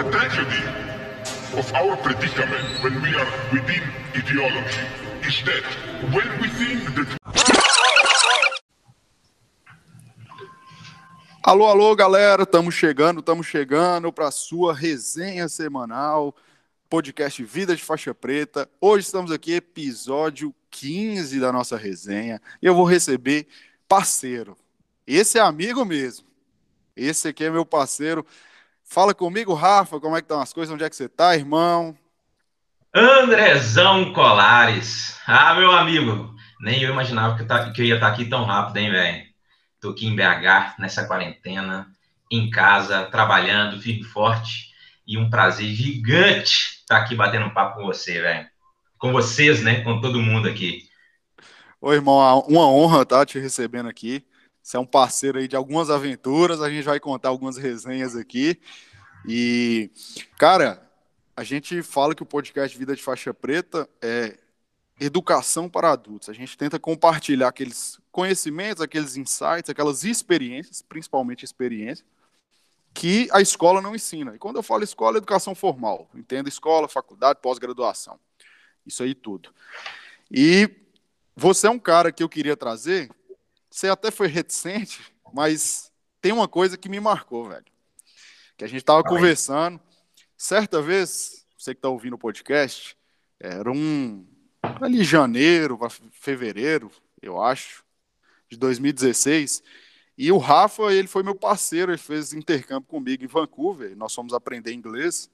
[0.00, 0.64] The tragedy
[1.58, 3.82] of our predicament when we are within
[4.16, 4.80] ideology
[5.28, 5.62] is that
[6.14, 7.18] when we think that
[11.44, 16.34] Alô, alô, galera, estamos chegando, estamos chegando para a sua resenha semanal,
[16.88, 18.66] podcast Vida de Faixa Preta.
[18.80, 23.46] Hoje estamos aqui, episódio 15 da nossa resenha, e eu vou receber
[23.86, 24.56] parceiro.
[25.06, 26.26] Esse é amigo mesmo.
[26.96, 28.24] Esse aqui é meu parceiro.
[28.92, 30.74] Fala comigo, Rafa, como é que estão as coisas?
[30.74, 31.96] Onde é que você está, irmão?
[32.92, 35.16] Andrezão Colares.
[35.28, 38.78] Ah, meu amigo, nem eu imaginava que, tá, que eu ia estar aqui tão rápido,
[38.78, 39.22] hein, velho?
[39.80, 41.86] Tô aqui em BH, nessa quarentena,
[42.28, 44.72] em casa, trabalhando, firme forte.
[45.06, 48.48] E um prazer gigante estar aqui batendo um papo com você, velho.
[48.98, 49.82] Com vocês, né?
[49.84, 50.88] Com todo mundo aqui.
[51.80, 54.26] Oi, irmão, uma honra estar te recebendo aqui.
[54.62, 58.60] Você é um parceiro aí de algumas aventuras, a gente vai contar algumas resenhas aqui.
[59.26, 59.90] E,
[60.38, 60.82] cara,
[61.36, 64.38] a gente fala que o podcast Vida de Faixa Preta é
[65.00, 66.28] educação para adultos.
[66.28, 72.06] A gente tenta compartilhar aqueles conhecimentos, aqueles insights, aquelas experiências, principalmente experiências,
[72.92, 74.34] que a escola não ensina.
[74.34, 76.08] E quando eu falo escola, é educação formal.
[76.14, 78.18] Entendo escola, faculdade, pós-graduação.
[78.86, 79.54] Isso aí tudo.
[80.30, 80.68] E
[81.34, 83.10] você é um cara que eu queria trazer.
[83.70, 85.00] Você até foi reticente,
[85.32, 87.64] mas tem uma coisa que me marcou, velho.
[88.56, 89.80] Que a gente estava conversando.
[90.36, 92.96] Certa vez, você que está ouvindo o podcast,
[93.38, 94.26] era um,
[94.62, 95.78] ali janeiro,
[96.10, 96.90] fevereiro,
[97.22, 97.84] eu acho,
[98.48, 99.62] de 2016.
[100.18, 104.34] E o Rafa, ele foi meu parceiro, ele fez intercâmbio comigo em Vancouver, nós fomos
[104.34, 105.30] aprender inglês.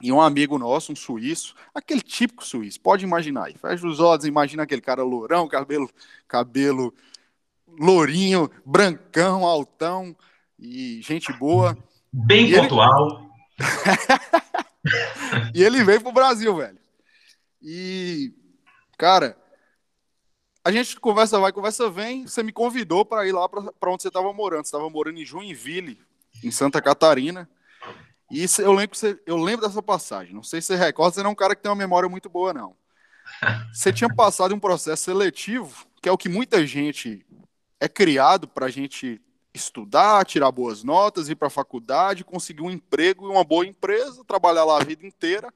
[0.00, 4.24] E um amigo nosso, um suíço, aquele típico suíço, pode imaginar aí, fecha os olhos,
[4.24, 5.88] imagina aquele cara lourão, cabelo,
[6.26, 6.92] cabelo
[7.66, 10.16] lourinho, brancão, altão
[10.58, 11.76] e gente boa.
[12.12, 13.26] Bem e pontual.
[13.58, 15.52] Ele...
[15.54, 16.78] e ele veio pro Brasil, velho.
[17.60, 18.32] E
[19.02, 19.36] Cara,
[20.64, 22.24] a gente conversa vai, conversa vem.
[22.24, 24.62] Você me convidou para ir lá para onde você estava morando.
[24.62, 25.98] Você estava morando em Joinville,
[26.40, 27.50] em Santa Catarina.
[28.30, 30.32] E isso, eu lembro, você, eu lembro dessa passagem.
[30.32, 32.30] Não sei se você recorda, você não é um cara que tem uma memória muito
[32.30, 32.76] boa, não.
[33.74, 37.26] Você tinha passado um processo seletivo, que é o que muita gente
[37.82, 39.20] é criado para a gente
[39.52, 44.24] estudar, tirar boas notas, ir para a faculdade, conseguir um emprego em uma boa empresa,
[44.24, 45.52] trabalhar lá a vida inteira,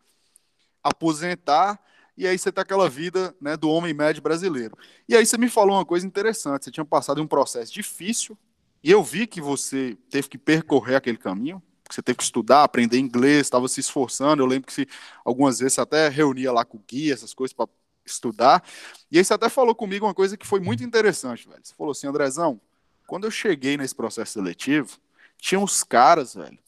[0.82, 1.81] aposentar
[2.16, 4.76] e aí você tá aquela vida né, do homem médio brasileiro.
[5.09, 8.37] E aí você me falou uma coisa interessante, você tinha passado um processo difícil,
[8.82, 12.98] e eu vi que você teve que percorrer aquele caminho, você teve que estudar, aprender
[12.98, 14.88] inglês, estava se esforçando, eu lembro que se,
[15.25, 17.69] algumas vezes você até reunia lá com o guia, essas coisas para
[18.06, 18.62] estudar,
[19.11, 21.61] e aí você até falou comigo uma coisa que foi muito interessante, velho.
[21.62, 22.61] Você falou assim, Andrezão,
[23.06, 24.99] quando eu cheguei nesse processo seletivo,
[25.39, 26.59] tinha uns caras, velho,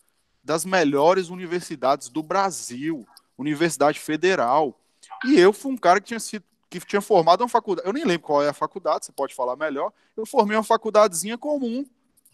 [0.43, 3.06] das melhores universidades do Brasil,
[3.37, 4.78] Universidade Federal,
[5.25, 7.88] e eu fui um cara que tinha sido que tinha formado uma faculdade.
[7.88, 9.93] Eu nem lembro qual é a faculdade, você pode falar melhor.
[10.16, 11.87] Eu formei uma faculdadezinha comum,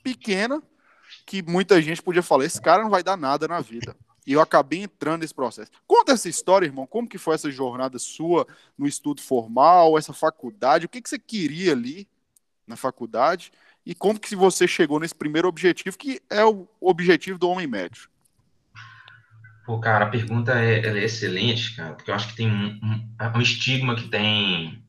[0.02, 0.62] pequena,
[1.24, 3.96] que muita gente podia falar: esse cara não vai dar nada na vida.
[4.26, 5.70] E eu acabei entrando nesse processo.
[5.86, 6.86] Conta essa história, irmão.
[6.86, 8.46] Como que foi essa jornada sua
[8.76, 10.86] no estudo formal, essa faculdade?
[10.86, 12.08] O que, que você queria ali
[12.66, 13.52] na faculdade?
[13.84, 18.08] E como que você chegou nesse primeiro objetivo, que é o objetivo do homem médio?
[19.66, 23.14] Pô, cara, a pergunta é, é excelente, cara, porque eu acho que tem um, um,
[23.18, 24.84] é um estigma que tem,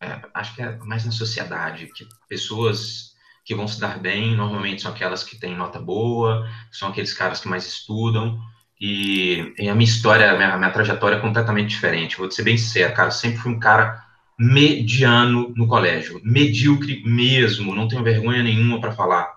[0.00, 3.11] é, acho que é mais na sociedade, que pessoas
[3.44, 7.40] que vão se dar bem normalmente são aquelas que têm nota boa, são aqueles caras
[7.40, 8.38] que mais estudam,
[8.80, 12.18] e, e a minha história, a minha, a minha trajetória é completamente diferente.
[12.18, 14.02] Vou ser bem sincero, cara, sempre fui um cara
[14.38, 19.32] mediano no colégio, medíocre mesmo, não tenho vergonha nenhuma para falar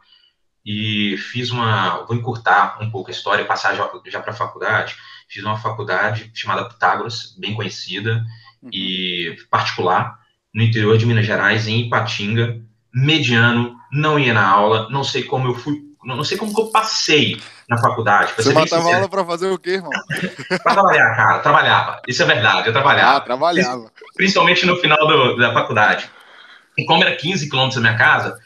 [0.66, 2.04] e fiz uma.
[2.06, 4.96] Vou encurtar um pouco a história, passar já, já para a faculdade.
[5.30, 8.26] Fiz uma faculdade chamada Pitágoras, bem conhecida
[8.62, 8.70] uhum.
[8.74, 10.20] e particular,
[10.54, 12.62] no interior de Minas Gerais, em Ipatinga,
[12.96, 16.68] mediano, não ia na aula, não sei como eu fui, não sei como que eu
[16.68, 18.32] passei na faculdade.
[18.38, 19.92] Você matava aula para fazer o quê, irmão?
[20.64, 22.02] para trabalhar, cara, trabalhava.
[22.08, 23.18] Isso é verdade, eu trabalhava.
[23.18, 23.92] Ah, trabalhava.
[24.16, 26.10] Principalmente no final do, da faculdade.
[26.78, 28.40] E como era 15 quilômetros da minha casa,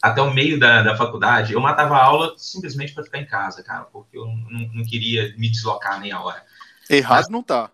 [0.00, 3.62] até o meio da, da faculdade, eu matava a aula simplesmente para ficar em casa,
[3.64, 6.44] cara, porque eu não, não, queria me deslocar nem a hora.
[6.88, 7.70] Errado Mas, não tá.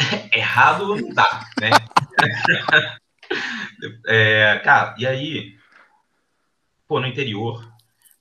[0.32, 1.70] errado não tá, né?
[4.06, 5.59] é, cara, e aí,
[6.90, 7.72] pô, no interior,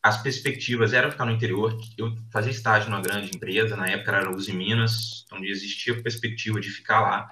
[0.04, 1.76] as perspectivas eram ficar no interior.
[1.98, 6.62] Eu fazia estágio numa grande empresa, na época era Uzi Minas, onde existia a perspectiva
[6.62, 7.28] de ficar lá.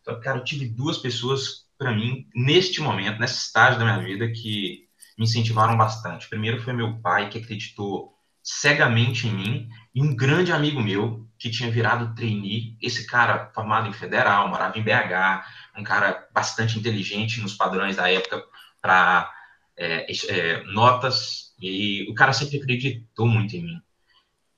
[0.00, 4.30] Então, cara, eu tive duas pessoas, para mim, neste momento, nesse estágio da minha vida,
[4.30, 4.86] que
[5.18, 6.28] me incentivaram bastante.
[6.28, 11.50] Primeiro foi meu pai, que acreditou cegamente em mim, e um grande amigo meu que
[11.50, 15.44] tinha virado trainee, esse cara formado em federal, morava em BH,
[15.76, 18.40] um cara bastante inteligente nos padrões da época
[18.80, 19.35] para
[19.76, 23.80] é, é, notas, e o cara sempre acreditou muito em mim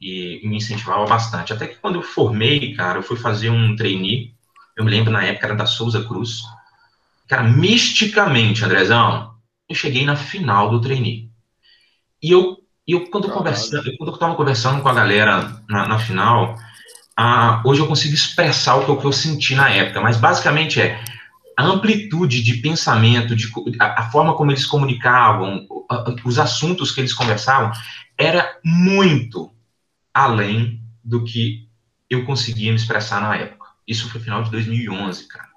[0.00, 1.52] e, me incentivava bastante.
[1.52, 4.34] Até que quando eu formei, cara, eu fui fazer um trainee,
[4.76, 6.42] eu me lembro na época era da Souza Cruz,
[7.26, 9.34] cara, misticamente, Andrezão,
[9.68, 11.30] eu cheguei na final do trainee.
[12.22, 15.98] E eu, eu quando, eu conversando, quando eu estava conversando com a galera na, na
[15.98, 16.56] final,
[17.16, 20.80] ah, hoje eu consigo expressar o que, eu, que eu senti na época, mas basicamente
[20.80, 21.02] é
[21.58, 23.50] a amplitude de pensamento, de,
[23.81, 25.66] a, a forma como eles comunicavam,
[26.25, 27.72] os assuntos que eles conversavam,
[28.16, 29.52] era muito
[30.14, 31.69] além do que
[32.08, 33.66] eu conseguia me expressar na época.
[33.88, 35.49] Isso foi final de 2011, cara.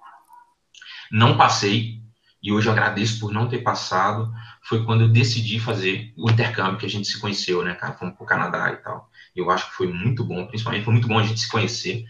[1.12, 2.01] Não passei,
[2.42, 4.33] e hoje eu agradeço por não ter passado.
[4.63, 7.94] Foi quando eu decidi fazer o intercâmbio que a gente se conheceu, né, cara?
[7.94, 9.07] Fomos pro Canadá e tal.
[9.36, 12.06] Eu acho que foi muito bom, principalmente foi muito bom a gente se conhecer.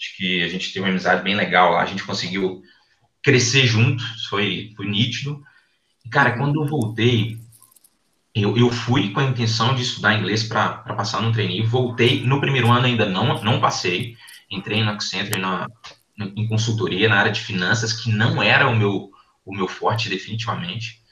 [0.00, 1.82] Acho que a gente teve uma amizade bem legal lá.
[1.82, 2.62] A gente conseguiu
[3.26, 5.42] crescer juntos, foi, foi nítido.
[6.04, 7.40] E, cara, quando eu voltei,
[8.32, 11.66] eu, eu fui com a intenção de estudar inglês para passar no treininho.
[11.66, 14.16] Voltei, no primeiro ano ainda não, não passei.
[14.48, 15.66] Entrei no Accenture na,
[16.16, 19.10] em consultoria, na área de finanças, que não era o meu,
[19.44, 21.02] o meu forte, definitivamente.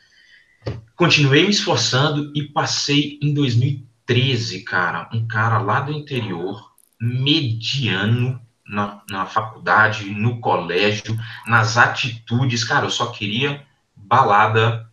[0.94, 5.10] Continuei me esforçando e passei em 2013, cara.
[5.12, 6.70] Um cara lá do interior,
[7.00, 12.64] mediano, na, na faculdade, no colégio, nas atitudes.
[12.64, 13.62] Cara, eu só queria
[13.94, 14.88] balada,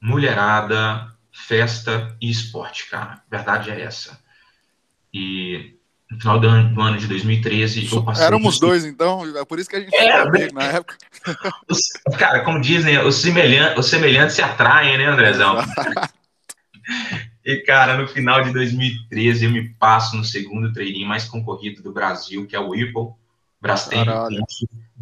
[0.00, 3.14] mulherada, festa e esporte, cara.
[3.14, 4.18] A verdade é essa.
[5.12, 5.74] E
[6.10, 8.24] no final do ano, do ano de 2013, eu passei.
[8.24, 10.96] Éramos dois, então, é por isso que a gente é, na época.
[11.68, 11.78] Os,
[12.18, 15.56] cara, como dizem, os semelhantes, os semelhantes se atraem, né, Andrezão?
[17.48, 21.94] E, cara, no final de 2013, eu me passo no segundo treininho mais concorrido do
[21.94, 23.14] Brasil, que é o Whipple.
[23.58, 24.06] Brastemp,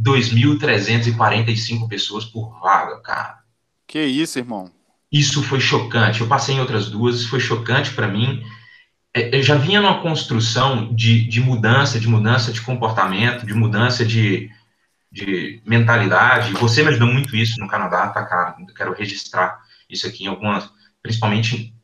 [0.00, 3.40] 2.345 pessoas por vaga, cara.
[3.84, 4.70] Que isso, irmão?
[5.10, 6.20] Isso foi chocante.
[6.20, 8.40] Eu passei em outras duas, foi chocante para mim.
[9.12, 14.04] É, eu já vinha numa construção de, de mudança, de mudança de comportamento, de mudança
[14.04, 14.48] de,
[15.10, 16.52] de mentalidade.
[16.52, 18.54] Você me ajudou muito isso no Canadá, tá, cara?
[18.60, 19.60] Eu quero registrar
[19.90, 20.70] isso aqui em algumas,
[21.02, 21.75] principalmente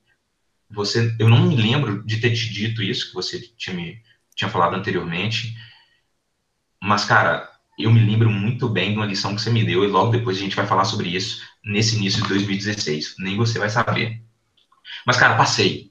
[0.73, 4.01] você, eu não me lembro de ter te dito isso, que você tinha, me,
[4.35, 5.55] tinha falado anteriormente,
[6.83, 7.49] mas, cara,
[7.79, 10.37] eu me lembro muito bem de uma lição que você me deu, e logo depois
[10.37, 13.17] a gente vai falar sobre isso, nesse início de 2016.
[13.19, 14.21] Nem você vai saber.
[15.07, 15.91] Mas, cara, passei.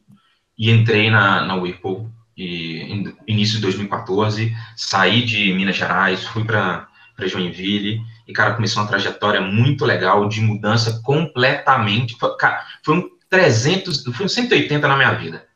[0.57, 6.87] E entrei na, na Whirlpool, e, início de 2014, saí de Minas Gerais, fui para
[7.19, 12.17] Joinville, e, cara, começou uma trajetória muito legal de mudança completamente.
[12.37, 15.47] Cara, foi um 300, foi um 180 na minha vida.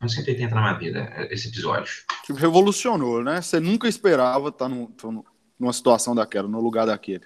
[0.00, 1.92] Foi um 180 na minha vida, esse episódio.
[2.26, 3.40] Tipo, revolucionou, né?
[3.40, 4.92] Você nunca esperava estar no,
[5.58, 7.24] numa situação daquela, no lugar daquele.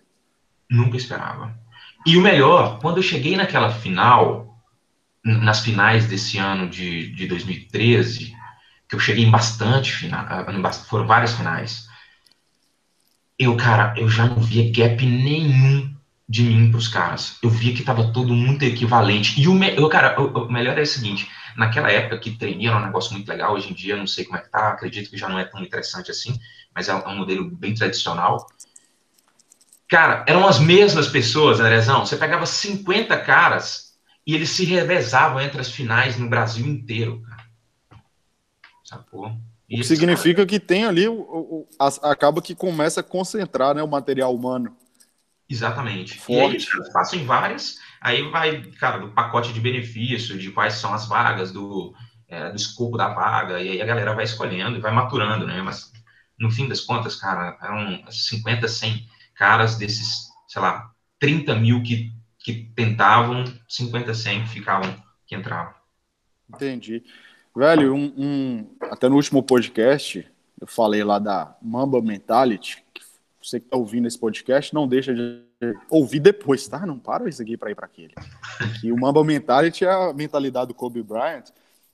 [0.70, 1.58] Nunca esperava.
[2.04, 4.62] E o melhor, quando eu cheguei naquela final,
[5.24, 8.36] nas finais desse ano de, de 2013,
[8.86, 10.26] que eu cheguei em bastante final,
[10.86, 11.88] foram várias finais,
[13.38, 15.95] eu, cara, eu já não via gap nenhum
[16.28, 17.38] de mim para os caras.
[17.42, 19.40] Eu via que estava tudo muito equivalente.
[19.40, 22.80] E o, eu, cara, o, o, melhor é o seguinte: naquela época que treininho era
[22.80, 25.16] um negócio muito legal, hoje em dia não sei como é que tá, acredito que
[25.16, 26.38] já não é tão interessante assim,
[26.74, 28.46] mas é um, é um modelo bem tradicional.
[29.88, 32.04] Cara, eram as mesmas pessoas, Andrezão.
[32.04, 33.94] Você pegava 50 caras
[34.26, 37.46] e eles se revezavam entre as finais no Brasil inteiro, cara.
[38.84, 39.28] Sacou?
[39.28, 39.36] O
[39.68, 40.46] que significa cara...
[40.46, 44.76] que tem ali, o, o, a, acaba que começa a concentrar né, o material humano.
[45.48, 46.18] Exatamente.
[46.18, 46.32] Forte.
[46.32, 50.74] E aí eles passam em várias, aí vai, cara, do pacote de benefício, de quais
[50.74, 51.94] são as vagas, do,
[52.28, 55.62] é, do escopo da vaga, e aí a galera vai escolhendo e vai maturando, né?
[55.62, 55.92] Mas
[56.38, 62.12] no fim das contas, cara, eram 50, 100 caras desses, sei lá, 30 mil que,
[62.38, 65.74] que tentavam, 50, 100 ficavam, que entravam.
[66.48, 67.02] Entendi.
[67.54, 70.26] Velho, um, um, até no último podcast,
[70.60, 72.84] eu falei lá da Mamba Mentality,
[73.46, 75.42] você que está ouvindo esse podcast, não deixa de
[75.88, 76.84] ouvir depois, tá?
[76.84, 78.14] Não para isso aqui para ir para aquele.
[78.80, 81.44] Que o Mamba Mentality é a mentalidade do Kobe Bryant,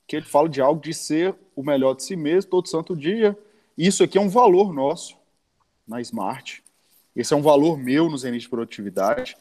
[0.07, 3.37] que ele fala de algo de ser o melhor de si mesmo todo santo dia.
[3.77, 5.15] Isso aqui é um valor nosso
[5.87, 6.63] na Smart.
[7.15, 9.37] Esse é um valor meu no Zenit de Produtividade.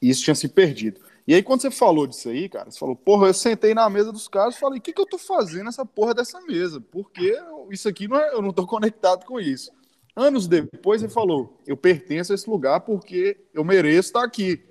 [0.00, 1.00] E isso tinha se perdido.
[1.26, 4.10] E aí, quando você falou disso aí, cara, você falou, porra, eu sentei na mesa
[4.10, 6.80] dos caras e falei, o que, que eu tô fazendo nessa porra dessa mesa?
[6.80, 7.38] Porque
[7.70, 9.70] isso aqui não é, eu não tô conectado com isso.
[10.14, 14.62] Anos depois, ele falou: Eu pertenço a esse lugar porque eu mereço estar aqui.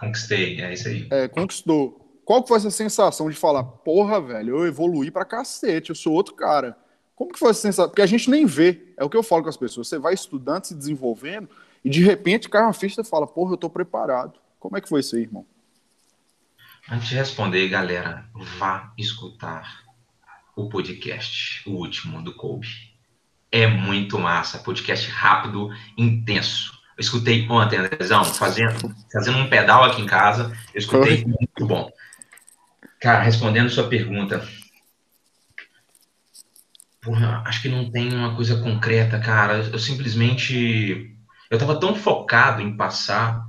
[0.00, 1.06] Conquistei, é isso aí.
[1.10, 2.20] É, conquistou.
[2.24, 6.12] qual que foi essa sensação de falar, porra, velho, eu evoluí pra cacete, eu sou
[6.12, 6.76] outro cara.
[7.14, 7.88] Como que foi essa sensação?
[7.88, 10.12] Porque a gente nem vê, é o que eu falo com as pessoas, você vai
[10.12, 11.48] estudando, se desenvolvendo,
[11.84, 14.40] e de repente cai uma ficha e fala, porra, eu tô preparado.
[14.58, 15.46] Como é que foi isso aí, irmão?
[16.90, 19.84] Antes de responder, galera, vá escutar
[20.56, 22.91] o podcast, o último do Kobe.
[23.52, 26.72] É muito massa, podcast rápido, intenso.
[26.96, 31.92] Eu escutei ontem, Andrezão, fazendo, fazendo um pedal aqui em casa, eu escutei muito bom.
[32.98, 34.42] Cara, respondendo sua pergunta,
[37.02, 39.58] porra, acho que não tem uma coisa concreta, cara.
[39.58, 41.14] Eu simplesmente,
[41.50, 43.44] eu tava tão focado em passar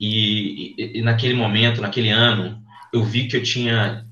[0.00, 4.06] e, e, e naquele momento, naquele ano, eu vi que eu tinha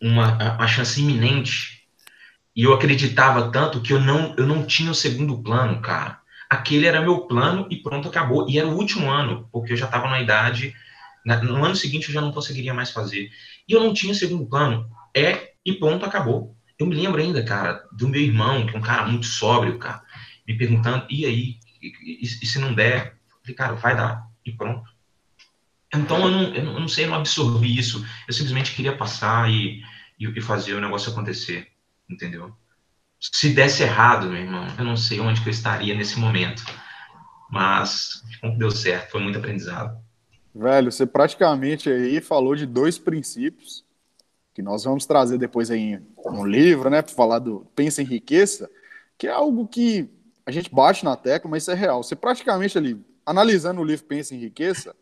[0.00, 1.79] uma, uma chance iminente
[2.54, 6.20] e eu acreditava tanto que eu não, eu não tinha o segundo plano, cara.
[6.48, 8.48] Aquele era meu plano e pronto, acabou.
[8.48, 10.74] E era o último ano, porque eu já estava na idade.
[11.24, 13.30] Na, no ano seguinte eu já não conseguiria mais fazer.
[13.68, 14.90] E eu não tinha segundo plano.
[15.16, 16.56] É e pronto, acabou.
[16.78, 20.02] Eu me lembro ainda, cara, do meu irmão, que é um cara muito sóbrio, cara,
[20.46, 21.58] me perguntando: e aí?
[21.80, 23.16] E, e, e se não der?
[23.42, 24.26] Falei, cara, vai dar.
[24.44, 24.88] E pronto.
[25.94, 28.04] Então eu não, eu não sei, eu não absorvi isso.
[28.26, 29.82] Eu simplesmente queria passar e,
[30.18, 31.68] e, e fazer o negócio acontecer,
[32.12, 32.52] entendeu?
[33.20, 36.64] Se desse errado, meu irmão, eu não sei onde que eu estaria nesse momento.
[37.50, 39.98] Mas como deu certo, foi muito aprendizado.
[40.54, 43.84] Velho, você praticamente aí falou de dois princípios
[44.52, 48.68] que nós vamos trazer depois aí no livro, né, para falar do Pensa em Riqueza,
[49.16, 50.08] que é algo que
[50.44, 52.02] a gente bate na tecla, mas isso é real.
[52.02, 54.94] Você praticamente ali, analisando o livro Pensa em Riqueza,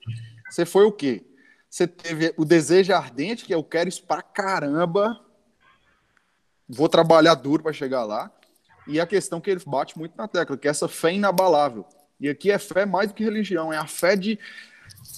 [0.51, 1.25] você foi o quê?
[1.69, 5.19] Você teve o desejo ardente, que eu quero isso pra caramba,
[6.69, 8.31] vou trabalhar duro para chegar lá.
[8.87, 11.85] E a questão que ele bate muito na tecla, que é essa fé inabalável.
[12.21, 14.39] E aqui é fé mais do que religião, é a fé de,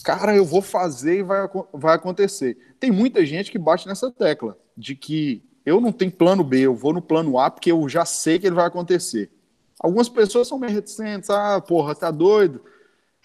[0.05, 2.59] cara, eu vou fazer e vai, vai acontecer.
[2.79, 6.75] Tem muita gente que bate nessa tecla, de que eu não tenho plano B, eu
[6.75, 9.31] vou no plano A porque eu já sei que ele vai acontecer.
[9.79, 12.63] Algumas pessoas são meio reticentes, ah, porra, tá doido.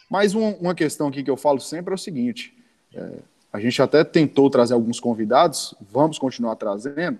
[0.09, 2.55] Mas um, uma questão aqui que eu falo sempre é o seguinte:
[2.93, 3.19] é,
[3.51, 7.19] a gente até tentou trazer alguns convidados, vamos continuar trazendo,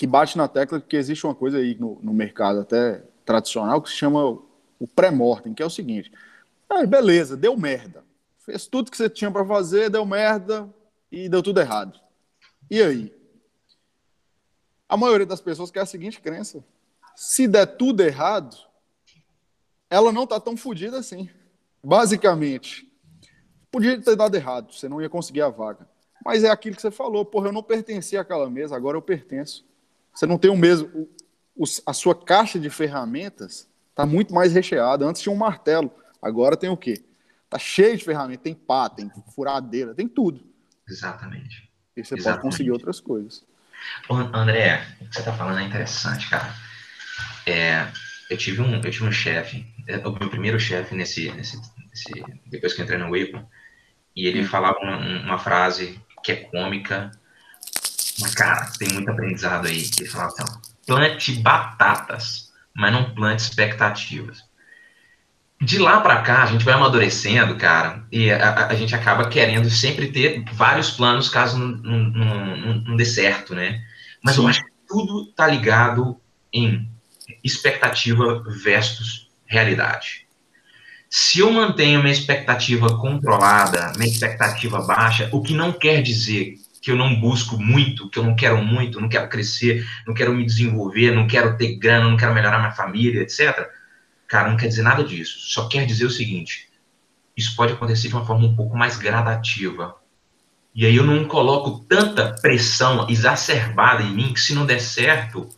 [0.00, 3.90] que bate na tecla que existe uma coisa aí no, no mercado até tradicional que
[3.90, 4.30] se chama
[4.78, 6.10] o pré-mortem, que é o seguinte:
[6.70, 8.02] ah, beleza, deu merda.
[8.38, 10.66] Fez tudo que você tinha para fazer, deu merda
[11.12, 12.00] e deu tudo errado.
[12.70, 13.14] E aí?
[14.88, 16.64] A maioria das pessoas quer a seguinte crença:
[17.14, 18.56] se der tudo errado,
[19.90, 21.28] ela não tá tão fodida assim.
[21.84, 22.90] Basicamente,
[23.70, 25.86] podia ter dado errado, você não ia conseguir a vaga.
[26.24, 29.68] Mas é aquilo que você falou, porra, eu não pertencia àquela mesa, agora eu pertenço.
[30.14, 31.08] Você não tem o mesmo.
[31.56, 35.04] O, a sua caixa de ferramentas está muito mais recheada.
[35.04, 35.90] Antes tinha um martelo,
[36.20, 37.04] agora tem o quê?
[37.48, 40.44] Tá cheio de ferramentas, tem pá, tem furadeira, tem tudo.
[40.88, 41.70] Exatamente.
[41.96, 42.24] E você Exatamente.
[42.24, 43.44] pode conseguir outras coisas.
[44.08, 46.54] Ô, André, o que você tá falando é interessante, cara.
[47.46, 47.86] É,
[48.30, 52.24] eu tive um, eu tive um chefe, é, o meu primeiro chefe nesse, nesse, nesse,
[52.46, 53.46] depois que eu entrei no Waypoint,
[54.14, 57.10] e ele falava uma, uma, frase que é cômica,
[58.20, 59.88] mas cara, tem muito aprendizado aí.
[59.98, 64.44] Ele falava assim, plante batatas, mas não plante expectativas.
[65.60, 69.68] De lá para cá, a gente vai amadurecendo, cara, e a, a, gente acaba querendo
[69.68, 73.82] sempre ter vários planos caso não, não, não, não dê certo, né?
[74.22, 74.42] Mas Sim.
[74.42, 76.18] eu acho que tudo tá ligado
[76.50, 76.90] em
[77.44, 80.26] expectativa versus realidade.
[81.10, 86.90] Se eu mantenho minha expectativa controlada, minha expectativa baixa, o que não quer dizer que
[86.90, 90.44] eu não busco muito, que eu não quero muito, não quero crescer, não quero me
[90.44, 93.68] desenvolver, não quero ter grana, não quero melhorar minha família, etc.
[94.26, 95.38] Cara, não quer dizer nada disso.
[95.40, 96.68] Só quer dizer o seguinte:
[97.36, 99.96] isso pode acontecer de uma forma um pouco mais gradativa.
[100.74, 105.48] E aí eu não coloco tanta pressão exacerbada em mim que se não der certo,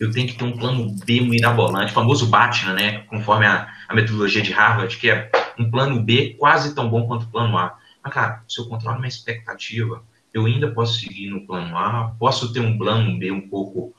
[0.00, 2.98] eu tenho que ter um plano B mirabolante, famoso BATNA, né?
[3.02, 7.22] Conforme a, a, metodologia de Harvard, que é um plano B quase tão bom quanto
[7.22, 7.78] o plano A.
[8.02, 12.52] Mas, cara, se eu controlo minha expectativa, eu ainda posso seguir no plano A, posso
[12.52, 13.94] ter um plano B um pouco,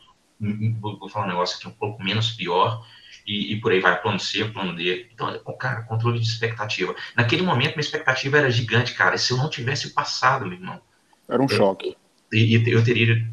[0.80, 2.86] vou falar um negócio aqui, um pouco menos pior,
[3.26, 5.10] e, e, por aí vai, plano C, plano D.
[5.14, 6.94] Então, cara, controle de expectativa.
[7.16, 9.18] Naquele momento, minha expectativa era gigante, cara.
[9.18, 10.82] Se eu não tivesse passado, meu irmão.
[11.30, 11.96] Era um eu, choque.
[12.34, 13.26] E eu, eu, teria,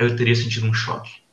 [0.00, 1.24] eu teria sentido um choque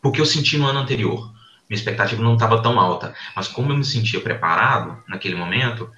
[0.00, 1.32] porque eu senti no ano anterior.
[1.68, 3.14] Minha expectativa não estava tão alta.
[3.36, 5.90] Mas como eu me sentia preparado naquele momento,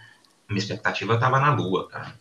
[0.49, 2.14] minha expectativa estava na lua, cara.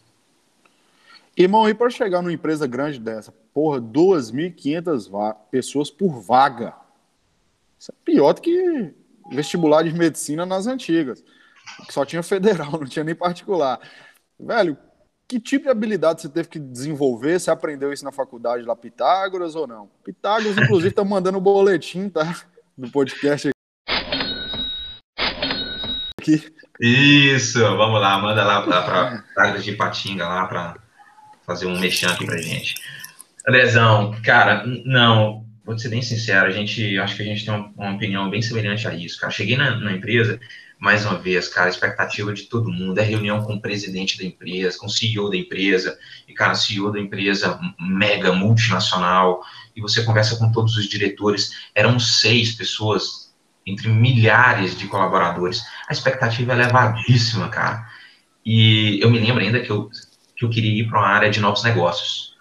[1.40, 6.76] Irmão, e para chegar numa empresa grande dessa, porra, 2.500 pessoas por vaga.
[7.80, 8.94] Isso é pior do que
[9.32, 11.24] vestibular de medicina nas antigas.
[11.86, 13.80] Que só tinha federal, não tinha nem particular.
[14.38, 14.78] Velho,
[15.30, 17.40] que tipo de habilidade você teve que desenvolver?
[17.40, 19.90] Você aprendeu isso na faculdade lá, Pitágoras ou não?
[20.04, 22.36] Pitágoras, inclusive, tá mandando o boletim, tá?
[22.78, 23.50] Do podcast
[26.20, 26.52] aqui.
[26.82, 30.89] Isso, vamos lá, manda lá para Pitágoras de Patinga lá para
[31.50, 32.76] fazer um mexão aqui pra gente.
[33.48, 37.72] Lesão, cara, não, vou ser bem sincero, a gente, acho que a gente tem uma,
[37.76, 39.34] uma opinião bem semelhante a isso, cara.
[39.34, 40.40] Cheguei na, na empresa,
[40.78, 44.78] mais uma vez, cara, expectativa de todo mundo, é reunião com o presidente da empresa,
[44.78, 49.42] com o CEO da empresa, e, cara, CEO da empresa mega multinacional,
[49.76, 53.34] e você conversa com todos os diretores, eram seis pessoas,
[53.66, 57.88] entre milhares de colaboradores, a expectativa é elevadíssima, cara,
[58.46, 59.90] e eu me lembro ainda que eu,
[60.40, 62.34] que eu queria ir para uma área de novos negócios,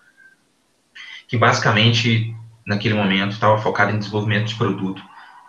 [1.26, 2.32] que basicamente,
[2.64, 5.02] naquele momento, estava focado em desenvolvimento de produto,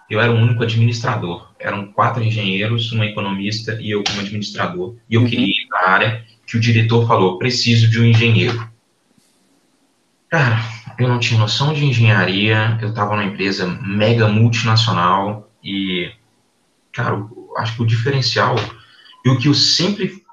[0.10, 1.54] eu era o único administrador.
[1.60, 4.96] Eram quatro engenheiros, uma economista e eu como administrador.
[5.08, 5.28] E eu uhum.
[5.28, 8.68] queria ir para a área que o diretor falou: preciso de um engenheiro.
[10.28, 10.60] Cara,
[10.98, 16.12] eu não tinha noção de engenharia, eu estava numa empresa mega multinacional e,
[16.92, 17.24] cara,
[17.58, 18.56] acho que o diferencial
[19.24, 20.24] e o que eu sempre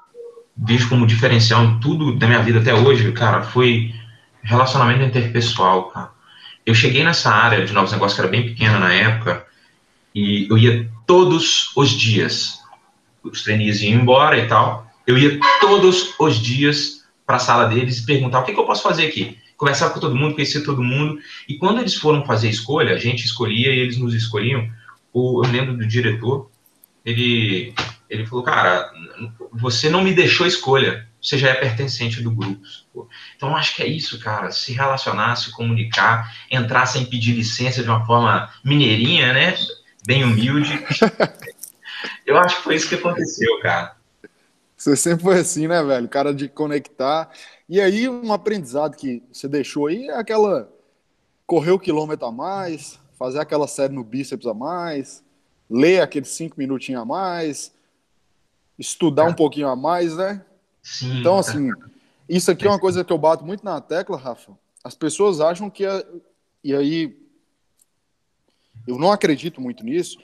[0.57, 3.93] vejo como diferencial em tudo da minha vida até hoje, cara, foi
[4.41, 6.09] relacionamento interpessoal, cara.
[6.65, 9.45] Eu cheguei nessa área de novos negócios que era bem pequena na época
[10.13, 12.59] e eu ia todos os dias.
[13.23, 14.89] Os trainees iam embora e tal.
[15.05, 18.65] Eu ia todos os dias para a sala deles e perguntar o que, que, eu
[18.65, 19.37] posso fazer aqui.
[19.55, 21.19] Conversar com todo mundo, conhecer todo mundo.
[21.47, 24.69] E quando eles foram fazer escolha, a gente escolhia e eles nos escolhiam.
[25.13, 26.49] O, eu lembro do diretor,
[27.05, 27.73] ele,
[28.09, 28.91] ele falou, cara,
[29.51, 32.61] você não me deixou escolha, você já é pertencente do grupo.
[33.35, 37.89] Então, acho que é isso, cara, se relacionar, se comunicar, entrar sem pedir licença de
[37.89, 39.55] uma forma mineirinha, né?
[40.07, 40.71] bem humilde.
[42.25, 43.97] Eu acho que foi isso que aconteceu, cara.
[44.77, 46.07] Você sempre foi assim, né, velho?
[46.07, 47.29] Cara de conectar.
[47.67, 50.71] E aí, um aprendizado que você deixou aí é aquela.
[51.45, 55.23] Correr o quilômetro a mais, fazer aquela série no bíceps a mais,
[55.69, 57.73] ler aqueles cinco minutinhos a mais,
[58.77, 60.43] estudar um pouquinho a mais, né?
[60.81, 61.19] Sim.
[61.19, 61.71] Então, assim,
[62.29, 64.57] isso aqui é uma coisa que eu bato muito na tecla, Rafa.
[64.83, 65.85] As pessoas acham que.
[65.85, 66.05] A...
[66.63, 67.17] E aí,
[68.87, 70.17] eu não acredito muito nisso,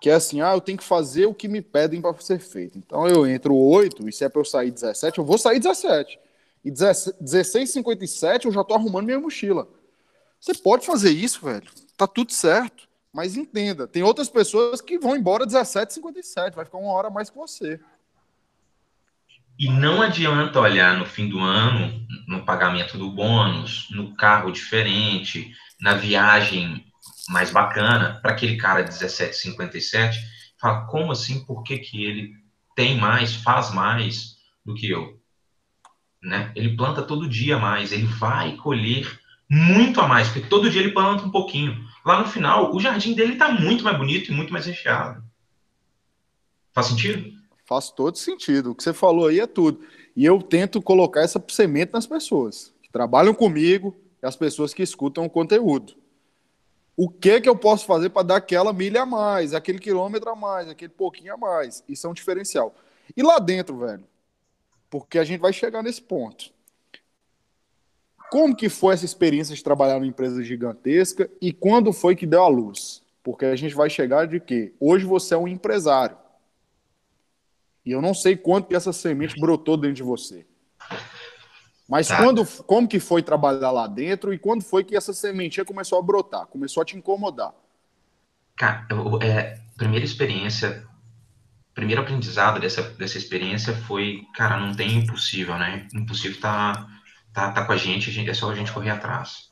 [0.00, 2.78] que é assim, ah, eu tenho que fazer o que me pedem para ser feito.
[2.78, 6.18] Então eu entro 8, e se é para eu sair 17, eu vou sair 17.
[6.64, 9.68] E 16,57 eu já tô arrumando minha mochila.
[10.38, 11.68] Você pode fazer isso, velho.
[11.96, 12.88] Tá tudo certo.
[13.12, 17.36] Mas entenda, tem outras pessoas que vão embora 17,57, vai ficar uma hora mais que
[17.36, 17.80] você.
[19.60, 25.54] E não adianta olhar no fim do ano, no pagamento do bônus, no carro diferente,
[25.78, 26.86] na viagem
[27.28, 30.16] mais bacana para aquele cara 17,57,
[30.58, 31.44] fala, como assim?
[31.44, 32.32] Por que, que ele
[32.74, 35.20] tem mais, faz mais do que eu?
[36.22, 36.50] Né?
[36.56, 40.92] Ele planta todo dia mais, ele vai colher muito a mais, porque todo dia ele
[40.92, 41.86] planta um pouquinho.
[42.02, 45.22] Lá no final, o jardim dele está muito mais bonito e muito mais recheado.
[46.72, 47.39] Faz sentido?
[47.70, 48.72] Faz todo sentido.
[48.72, 49.80] O que você falou aí é tudo.
[50.14, 54.82] E eu tento colocar essa semente nas pessoas que trabalham comigo e as pessoas que
[54.82, 55.94] escutam o conteúdo
[57.02, 60.36] o que que eu posso fazer para dar aquela milha a mais, aquele quilômetro a
[60.36, 61.82] mais, aquele pouquinho a mais.
[61.88, 62.74] Isso é um diferencial.
[63.16, 64.04] E lá dentro, velho,
[64.90, 66.52] porque a gente vai chegar nesse ponto.
[68.30, 72.42] Como que foi essa experiência de trabalhar numa empresa gigantesca e quando foi que deu
[72.42, 73.02] a luz?
[73.22, 76.18] Porque a gente vai chegar de que hoje você é um empresário.
[77.84, 80.46] E eu não sei quanto que essa semente brotou dentro de você.
[81.88, 82.18] Mas tá.
[82.18, 86.02] quando, como que foi trabalhar lá dentro e quando foi que essa sementinha começou a
[86.02, 87.52] brotar, começou a te incomodar?
[88.56, 90.86] Cara, eu, é, primeira experiência,
[91.74, 95.88] primeiro aprendizado dessa, dessa experiência foi, cara, não tem impossível, né?
[95.92, 96.86] Impossível tá,
[97.32, 99.48] tá, tá com a gente, a gente, é só a gente correr atrás.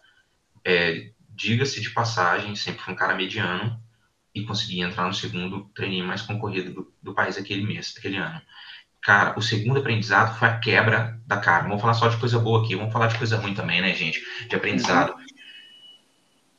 [0.64, 3.80] É, Diga-se de passagem, sempre fui um cara mediano
[4.34, 8.40] e consegui entrar no segundo treininho mais concorrido do, do país aquele mês, aquele ano.
[9.02, 11.64] Cara, o segundo aprendizado foi a quebra da cara.
[11.64, 14.20] Vamos falar só de coisa boa aqui, vamos falar de coisa ruim também, né, gente?
[14.48, 15.14] De aprendizado.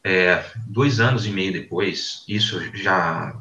[0.03, 3.39] É, dois anos e meio depois, isso já.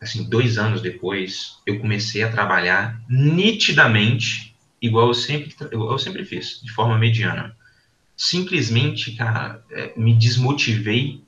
[0.00, 6.24] Assim, dois anos depois, eu comecei a trabalhar nitidamente igual eu sempre, igual eu sempre
[6.24, 7.56] fiz, de forma mediana.
[8.16, 11.25] Simplesmente, cara, é, me desmotivei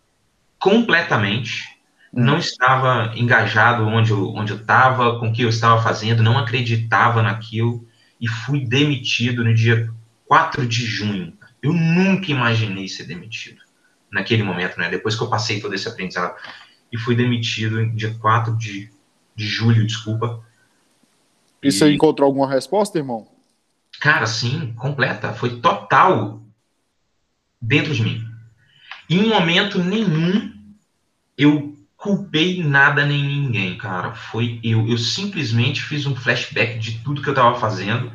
[0.59, 1.79] completamente
[2.12, 6.38] não estava engajado onde eu onde eu estava, com o que eu estava fazendo, não
[6.38, 7.87] acreditava naquilo
[8.21, 9.92] e fui demitido no dia
[10.27, 11.37] 4 de junho.
[11.62, 13.61] Eu nunca imaginei ser demitido
[14.11, 14.88] naquele momento, né?
[14.88, 16.35] Depois que eu passei todo esse aprendizado
[16.90, 18.90] e fui demitido no dia 4 de,
[19.35, 20.42] de julho, desculpa.
[21.62, 23.27] E, e você encontrou alguma resposta, irmão?
[24.01, 25.33] Cara, sim, completa.
[25.33, 26.42] Foi total
[27.61, 28.28] dentro de mim.
[29.09, 30.53] Em momento nenhum
[31.37, 34.14] eu culpei nada nem ninguém, cara.
[34.14, 34.87] Foi eu.
[34.88, 38.12] Eu simplesmente fiz um flashback de tudo que eu tava fazendo.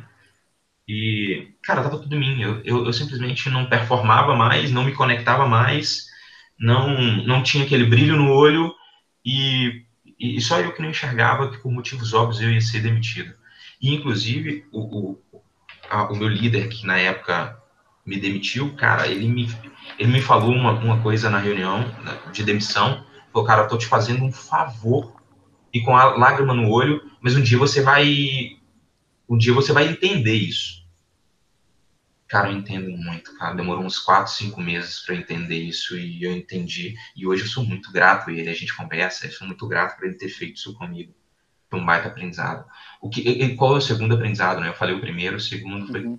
[0.88, 2.42] E, cara, tava tudo em mim.
[2.42, 6.06] Eu, eu, eu simplesmente não performava mais, não me conectava mais,
[6.58, 8.74] não, não tinha aquele brilho no olho
[9.24, 9.84] e,
[10.18, 13.34] e só eu que não enxergava que por motivos óbvios eu ia ser demitido.
[13.80, 15.42] E, inclusive, o, o,
[15.90, 17.58] a, o meu líder, que na época
[18.04, 19.48] me demitiu, cara, ele me,
[19.98, 23.76] ele me falou uma, uma coisa na reunião né, de demissão falou, cara, eu tô
[23.76, 25.12] te fazendo um favor
[25.72, 28.56] e com a lágrima no olho, mas um dia você vai.
[29.28, 30.84] Um dia você vai entender isso.
[32.28, 33.54] Cara, eu entendo muito, cara.
[33.54, 36.94] Demorou uns 4, 5 meses para entender isso e eu entendi.
[37.16, 38.48] E hoje eu sou muito grato a ele.
[38.48, 41.12] A gente conversa, eu sou muito grato por ele ter feito isso comigo.
[41.68, 42.64] Foi um baita aprendizado.
[43.00, 44.68] O que, qual é o segundo aprendizado, né?
[44.68, 46.04] Eu falei o primeiro, o segundo foi.
[46.04, 46.18] Uhum.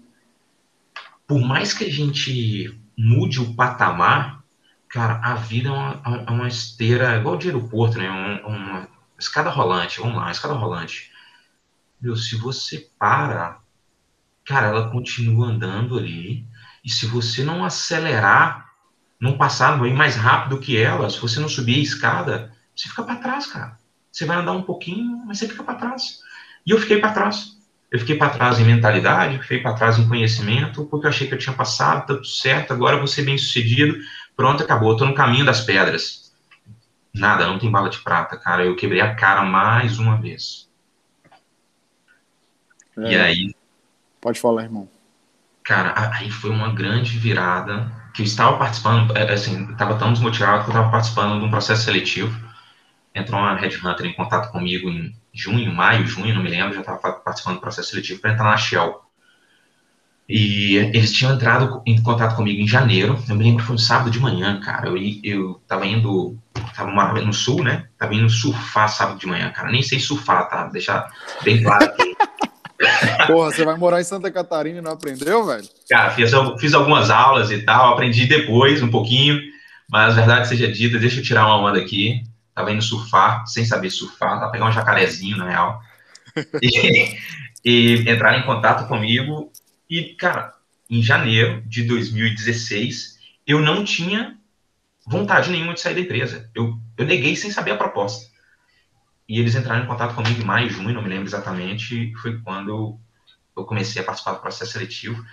[1.25, 4.46] Por mais que a gente mude o patamar,
[4.96, 8.10] Cara, a vida é uma, é uma esteira, igual de aeroporto, né?
[8.10, 8.88] Uma, uma
[9.20, 11.12] escada rolante, vamos lá, escada rolante.
[12.00, 13.60] Meu, se você para,
[14.46, 16.48] cara, ela continua andando ali.
[16.82, 18.72] E se você não acelerar,
[19.20, 22.88] não passar, não ir mais rápido que ela, se você não subir a escada, você
[22.88, 23.78] fica para trás, cara.
[24.10, 26.22] Você vai andar um pouquinho, mas você fica para trás.
[26.66, 27.55] E eu fiquei para trás.
[27.96, 31.34] Eu fiquei para trás em mentalidade, fiquei para trás em conhecimento, porque eu achei que
[31.34, 33.98] eu tinha passado, tá tudo certo, agora vou ser bem sucedido,
[34.36, 34.98] Pronto, acabou.
[34.98, 36.34] Tô no caminho das pedras.
[37.14, 38.66] Nada, não tem bala de prata, cara.
[38.66, 40.70] Eu quebrei a cara mais uma vez.
[42.98, 43.56] É, e aí.
[44.20, 44.90] Pode falar, irmão.
[45.64, 47.90] Cara, aí foi uma grande virada.
[48.14, 51.50] Que eu estava participando, é, assim, estava tão desmotivado que eu estava participando de um
[51.50, 52.34] processo seletivo.
[53.14, 56.98] Entrou uma Headhunter em contato comigo em junho, maio, junho, não me lembro, já estava
[57.13, 59.02] participando do processo seletivo para entrar na Shell.
[60.28, 63.21] E eles tinham entrado em contato comigo em janeiro.
[63.30, 64.88] Eu me lembro que foi um sábado de manhã, cara.
[64.88, 66.36] Eu, eu tava indo.
[66.76, 67.86] Tava no sul, né?
[67.98, 69.71] Tava indo surfar sábado de manhã, cara.
[69.71, 70.65] Nem sei surfar, tá?
[70.67, 71.08] Deixar
[71.43, 72.15] bem claro aqui.
[73.28, 75.63] Porra, você vai morar em Santa Catarina e não aprendeu, velho?
[75.88, 79.39] Cara, fiz, fiz algumas aulas e tal, aprendi depois um pouquinho,
[79.89, 82.21] mas verdade seja dita, deixa eu tirar uma onda aqui.
[82.56, 85.82] Tava indo surfar, sem saber surfar, tava pegar um jacarezinho, na real.
[86.62, 87.18] E,
[87.63, 89.52] e entraram em contato comigo
[89.89, 90.54] e, cara,
[90.89, 94.38] em janeiro de 2016, eu não tinha
[95.06, 96.50] vontade nenhuma de sair da empresa.
[96.56, 98.26] Eu, eu neguei sem saber a proposta.
[99.28, 103.00] E eles entraram em contato comigo em maio, junho, não me lembro exatamente, foi quando
[103.58, 105.24] eu comecei a participar do processo seletivo.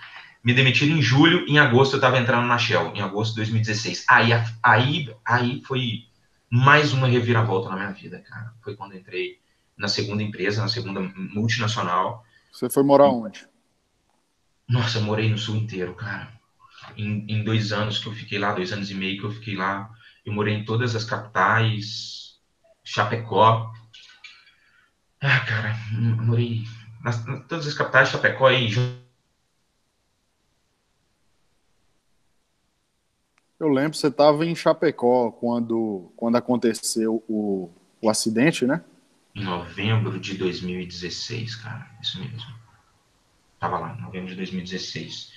[0.43, 4.05] Me demitiram em julho, em agosto eu estava entrando na Shell, em agosto de 2016.
[4.09, 4.31] Aí,
[4.61, 6.05] aí, aí foi
[6.53, 8.53] mais uma reviravolta na minha vida, cara.
[8.61, 9.41] Foi quando entrei
[9.75, 12.23] na segunda empresa, na segunda multinacional.
[12.51, 13.47] Você foi morar onde?
[14.69, 16.31] Nossa, eu morei no sul inteiro, cara.
[16.95, 19.55] Em, em, dois anos que eu fiquei lá, dois anos e meio que eu fiquei
[19.55, 19.89] lá,
[20.23, 22.39] eu morei em todas as capitais,
[22.83, 23.73] Chapecó.
[25.21, 26.65] Ah, cara, eu morei
[27.03, 28.69] nas, nas todas as capitais, Chapecó e
[33.63, 37.71] Eu lembro, você estava em Chapecó quando, quando aconteceu o,
[38.01, 38.83] o acidente, né?
[39.33, 41.89] Em novembro de 2016, cara.
[42.01, 42.53] Isso mesmo.
[43.57, 45.31] Tava lá, novembro de 2016.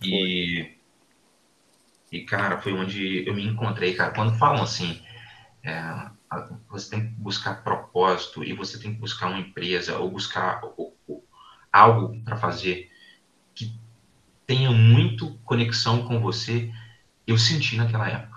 [0.00, 0.76] E,
[2.12, 4.14] e, cara, foi onde eu me encontrei, cara.
[4.14, 5.02] Quando falam assim,
[5.64, 6.08] é,
[6.68, 10.62] você tem que buscar propósito e você tem que buscar uma empresa ou buscar
[11.72, 12.92] algo para fazer
[13.56, 13.76] que
[14.46, 16.72] tenha muito conexão com você,
[17.26, 18.36] eu senti naquela época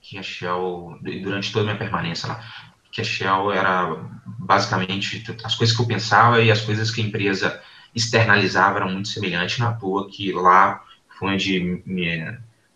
[0.00, 2.44] que a Shell, durante toda a minha permanência lá,
[2.90, 3.96] que a Shell era
[4.26, 7.62] basicamente as coisas que eu pensava e as coisas que a empresa
[7.94, 10.82] externalizava era muito semelhante, na toa que lá
[11.18, 11.82] foi onde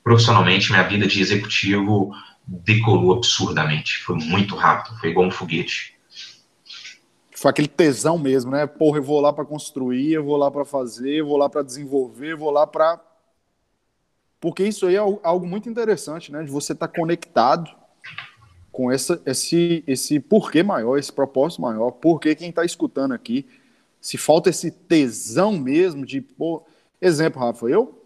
[0.03, 2.15] profissionalmente minha vida de executivo
[2.47, 3.99] decolou absurdamente.
[3.99, 5.95] Foi muito rápido, foi igual um foguete.
[7.35, 8.67] Foi aquele tesão mesmo, né?
[8.67, 11.63] Porra, eu vou lá para construir, eu vou lá para fazer, eu vou lá para
[11.63, 13.01] desenvolver, eu vou lá para
[14.45, 16.43] porque isso aí é algo muito interessante, né?
[16.43, 17.75] De você estar tá conectado
[18.71, 23.47] com essa, esse, esse porquê maior, esse propósito maior, porque quem está escutando aqui
[24.03, 26.63] se falta esse tesão mesmo de, pô,
[27.01, 27.99] exemplo, Rafa, eu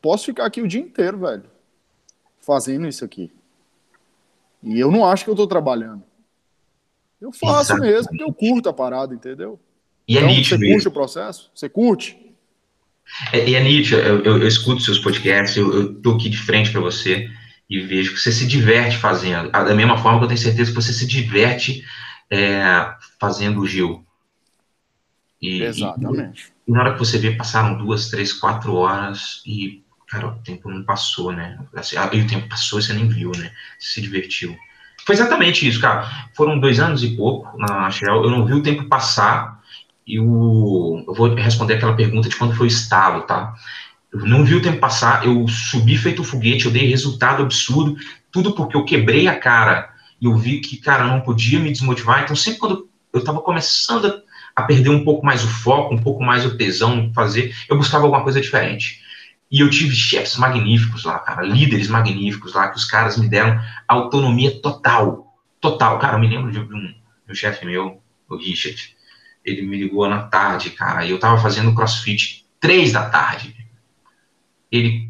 [0.00, 1.42] posso ficar aqui o dia inteiro, velho,
[2.38, 3.32] fazendo isso aqui.
[4.62, 6.04] E eu não acho que eu tô trabalhando.
[7.20, 7.92] Eu faço Exatamente.
[7.92, 9.58] mesmo, porque eu curto a parada, entendeu?
[10.06, 11.50] E é então, é Você curte o processo?
[11.52, 12.29] Você curte?
[13.32, 16.38] É, e é nítido, eu, eu, eu, escuto seus podcasts, eu, eu tô aqui de
[16.38, 17.30] frente para você
[17.68, 19.50] e vejo que você se diverte fazendo.
[19.50, 21.84] Da mesma forma que eu tenho certeza que você se diverte
[22.30, 24.04] é, fazendo o Gil.
[25.40, 26.52] E, Exatamente.
[26.66, 30.38] E E na hora que você vê, passaram duas, três, quatro horas e, cara, o
[30.42, 31.58] tempo não passou, né?
[31.74, 33.52] Assim, e o tempo passou e você nem viu, né?
[33.78, 34.56] Você se divertiu.
[35.04, 36.08] Foi exatamente isso, cara.
[36.34, 39.59] Foram dois anos e pouco na Shell, eu não vi o tempo passar
[40.14, 41.04] e o...
[41.06, 43.54] eu vou responder aquela pergunta de quando foi o estalo, tá?
[44.12, 47.96] Eu não vi o tempo passar, eu subi feito foguete, eu dei resultado absurdo,
[48.32, 52.22] tudo porque eu quebrei a cara e eu vi que, cara, não podia me desmotivar.
[52.22, 54.22] Então, sempre quando eu estava começando
[54.54, 58.04] a perder um pouco mais o foco, um pouco mais o tesão fazer, eu buscava
[58.04, 59.00] alguma coisa diferente.
[59.50, 63.60] E eu tive chefes magníficos lá, cara, líderes magníficos lá, que os caras me deram
[63.88, 65.36] autonomia total.
[65.60, 65.98] Total.
[65.98, 68.96] Cara, eu me lembro de um, de um chefe meu, o Richard.
[69.44, 73.56] Ele me ligou na tarde, cara, e eu tava fazendo crossfit três da tarde.
[74.70, 75.08] Ele,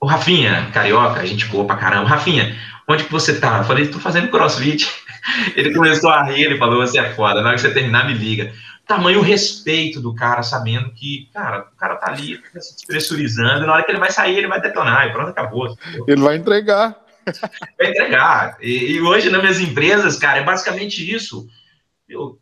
[0.00, 2.08] o Rafinha, carioca, a gente boa pra caramba.
[2.08, 2.56] Rafinha,
[2.88, 3.58] onde que você tá?
[3.58, 4.90] Eu falei, tô fazendo crossfit.
[5.54, 8.12] Ele começou a rir, ele falou, você é foda, na hora que você terminar, me
[8.12, 8.52] liga.
[8.84, 13.72] Tamanho respeito do cara, sabendo que, cara, o cara tá ali, tá se despressurizando, na
[13.72, 15.78] hora que ele vai sair, ele vai detonar, e pronto, acabou.
[16.08, 17.00] Ele vai entregar.
[17.78, 18.56] Vai entregar.
[18.60, 21.46] E, e, hoje, nas minhas empresas, cara, é basicamente isso.
[22.08, 22.38] Eu,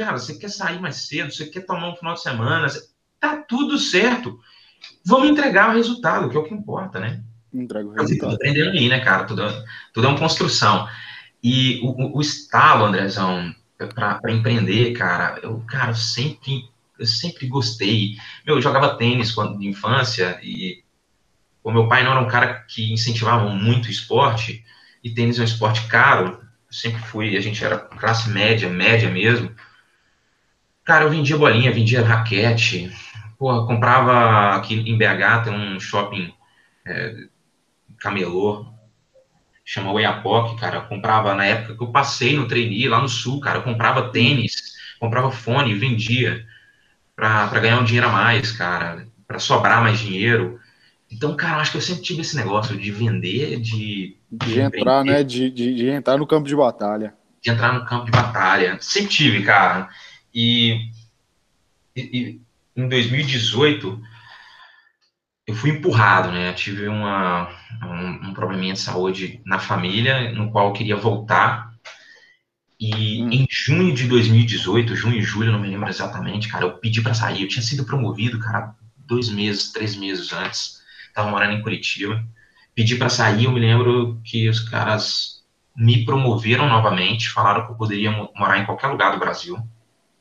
[0.00, 2.66] cara, você quer sair mais cedo, você quer tomar um final de semana,
[3.20, 4.40] tá tudo certo.
[5.04, 7.22] Vamos entregar o resultado, que é o que importa, né?
[7.52, 8.34] Entrega o resultado.
[8.34, 9.24] Aprendendo aí, né, cara?
[9.24, 9.42] Tudo,
[9.92, 10.88] tudo é uma construção.
[11.42, 13.54] E o, o estalo, Andrezão,
[13.94, 16.64] para empreender, cara, eu, cara, eu sempre,
[16.98, 18.16] eu sempre gostei.
[18.46, 20.82] Meu, eu jogava tênis quando de infância e
[21.62, 24.64] o meu pai não era um cara que incentivava muito esporte
[25.04, 26.40] e tênis é um esporte caro.
[26.42, 29.54] Eu sempre fui, a gente era classe média, média mesmo.
[30.90, 32.90] Cara, eu vendia bolinha, vendia raquete,
[33.38, 36.34] porra, comprava aqui em BH, tem um shopping
[36.84, 37.14] é,
[38.00, 38.66] camelô,
[39.64, 40.78] chama Oiapoque, cara.
[40.78, 43.58] Eu comprava na época que eu passei no trainee lá no sul, cara.
[43.58, 44.52] Eu comprava tênis,
[44.98, 46.44] comprava fone, vendia
[47.14, 50.58] para ganhar um dinheiro a mais, cara, para sobrar mais dinheiro.
[51.08, 54.16] Então, cara, acho que eu sempre tive esse negócio de vender, de.
[54.28, 55.22] De, de entrar, né?
[55.22, 57.14] De, de, de, entrar no campo de batalha.
[57.40, 58.76] De entrar no campo de batalha.
[58.80, 59.88] Sempre tive, cara.
[60.34, 60.90] E,
[61.96, 62.40] e,
[62.76, 64.00] em 2018
[65.50, 66.50] eu fui empurrado, né?
[66.50, 67.48] Eu tive uma,
[67.82, 71.74] um, um, probleminha de saúde na família, no qual eu queria voltar.
[72.78, 73.30] E hum.
[73.32, 77.14] em junho de 2018, junho e julho, não me lembro exatamente, cara, eu pedi para
[77.14, 77.42] sair.
[77.42, 80.80] Eu tinha sido promovido, cara, dois meses, três meses antes.
[81.14, 82.24] Tava morando em Curitiba.
[82.74, 85.42] Pedi para sair, eu me lembro que os caras
[85.76, 89.58] me promoveram novamente, falaram que eu poderia morar em qualquer lugar do Brasil,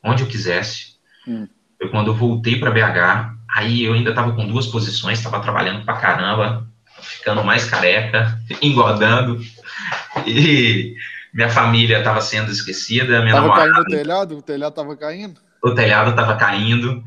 [0.03, 0.95] onde eu quisesse.
[1.27, 1.47] Hum.
[1.77, 5.83] Foi quando eu voltei para BH, Aí eu ainda estava com duas posições, estava trabalhando
[5.83, 6.67] pra caramba,
[7.01, 9.39] ficando mais careca, engordando.
[10.25, 10.95] E
[11.33, 13.21] minha família estava sendo esquecida.
[13.21, 14.37] Minha tava namorada, caindo o telhado?
[14.37, 15.41] O telhado estava caindo?
[15.63, 17.03] O telhado estava caindo.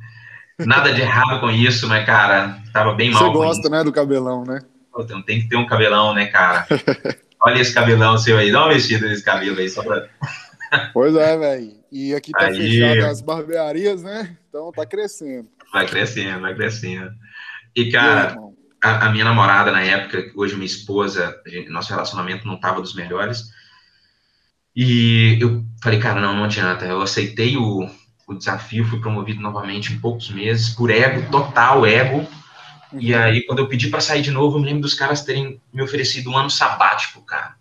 [0.58, 3.22] Nada de errado com isso, mas, cara, tava bem mal.
[3.22, 4.60] Você gosta, né, do cabelão, né?
[4.98, 6.66] Então, tem que ter um cabelão, né, cara?
[7.40, 10.06] Olha esse cabelão seu aí, dá uma mexida nesse cabelo aí, só pra.
[10.92, 11.72] Pois é, velho.
[11.90, 12.56] E aqui tá aí...
[12.56, 14.36] fechado as barbearias, né?
[14.48, 15.48] Então tá crescendo.
[15.72, 17.10] Vai crescendo, vai crescendo.
[17.74, 18.36] E, cara,
[18.82, 23.50] a, a, minha namorada na época, hoje minha esposa, nosso relacionamento não estava dos melhores.
[24.74, 26.84] E eu falei, cara, não, não adianta.
[26.84, 27.88] Eu aceitei o,
[28.26, 32.26] o desafio, fui promovido novamente em poucos meses, por ego, total ego.
[32.98, 33.20] E uhum.
[33.20, 35.82] aí, quando eu pedi para sair de novo, eu me lembro dos caras terem me
[35.82, 37.54] oferecido um ano sabático, cara.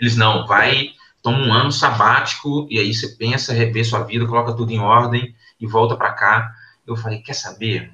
[0.00, 0.90] Eles, não, vai,
[1.26, 5.34] toma um ano sabático, e aí você pensa, rever sua vida, coloca tudo em ordem
[5.58, 6.54] e volta para cá
[6.86, 7.92] eu falei, quer saber?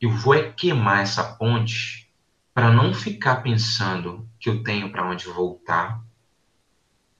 [0.00, 2.10] Eu vou é queimar essa ponte
[2.54, 6.02] para não ficar pensando que eu tenho para onde voltar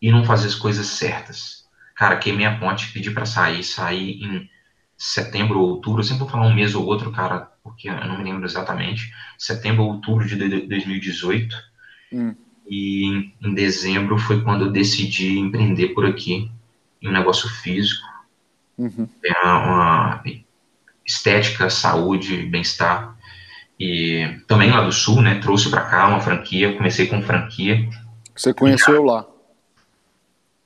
[0.00, 1.68] e não fazer as coisas certas.
[1.94, 4.48] Cara, queimei a ponte, pedi para sair, saí em
[4.96, 8.16] setembro ou outubro, eu sempre vou falar um mês ou outro, cara, porque eu não
[8.16, 11.54] me lembro exatamente, setembro ou outubro de 2018.
[12.10, 12.34] Hum.
[12.70, 16.48] E em dezembro foi quando eu decidi empreender por aqui,
[17.02, 18.06] em um negócio físico.
[18.78, 19.08] Uhum.
[19.24, 20.22] É uma,
[21.10, 23.16] estética, saúde, bem-estar.
[23.78, 25.40] E também lá do Sul, né?
[25.40, 27.88] Trouxe para cá uma franquia, comecei com franquia.
[28.34, 29.26] Você conheceu lá?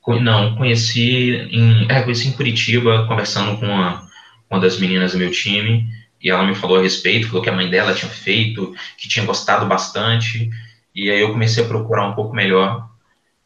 [0.06, 4.06] Não, conheci em, é, conheci em Curitiba, conversando com uma,
[4.50, 5.88] uma das meninas do meu time,
[6.22, 9.24] e ela me falou a respeito, falou que a mãe dela tinha feito, que tinha
[9.24, 10.50] gostado bastante,
[10.94, 12.88] e aí eu comecei a procurar um pouco melhor.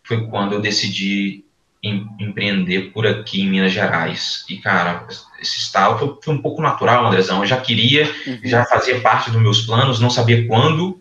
[0.03, 1.45] Foi quando eu decidi
[1.83, 4.45] em, empreender por aqui em Minas Gerais.
[4.49, 5.07] E, cara,
[5.41, 7.41] esse estalo foi, foi um pouco natural, Andrezão.
[7.41, 8.41] Eu já queria, uhum.
[8.45, 11.01] já fazia parte dos meus planos, não sabia quando,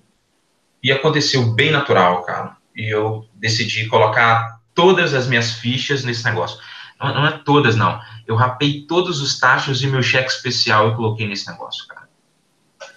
[0.81, 2.55] e aconteceu bem natural, cara.
[2.75, 6.59] E eu decidi colocar todas as minhas fichas nesse negócio.
[6.99, 7.99] Não, não é todas, não.
[8.27, 12.07] eu rapei todos os taxos e meu cheque especial eu coloquei nesse negócio, cara.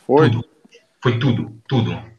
[0.07, 0.31] Foi?
[0.31, 0.45] Tudo.
[1.03, 2.10] Foi tudo, tudo.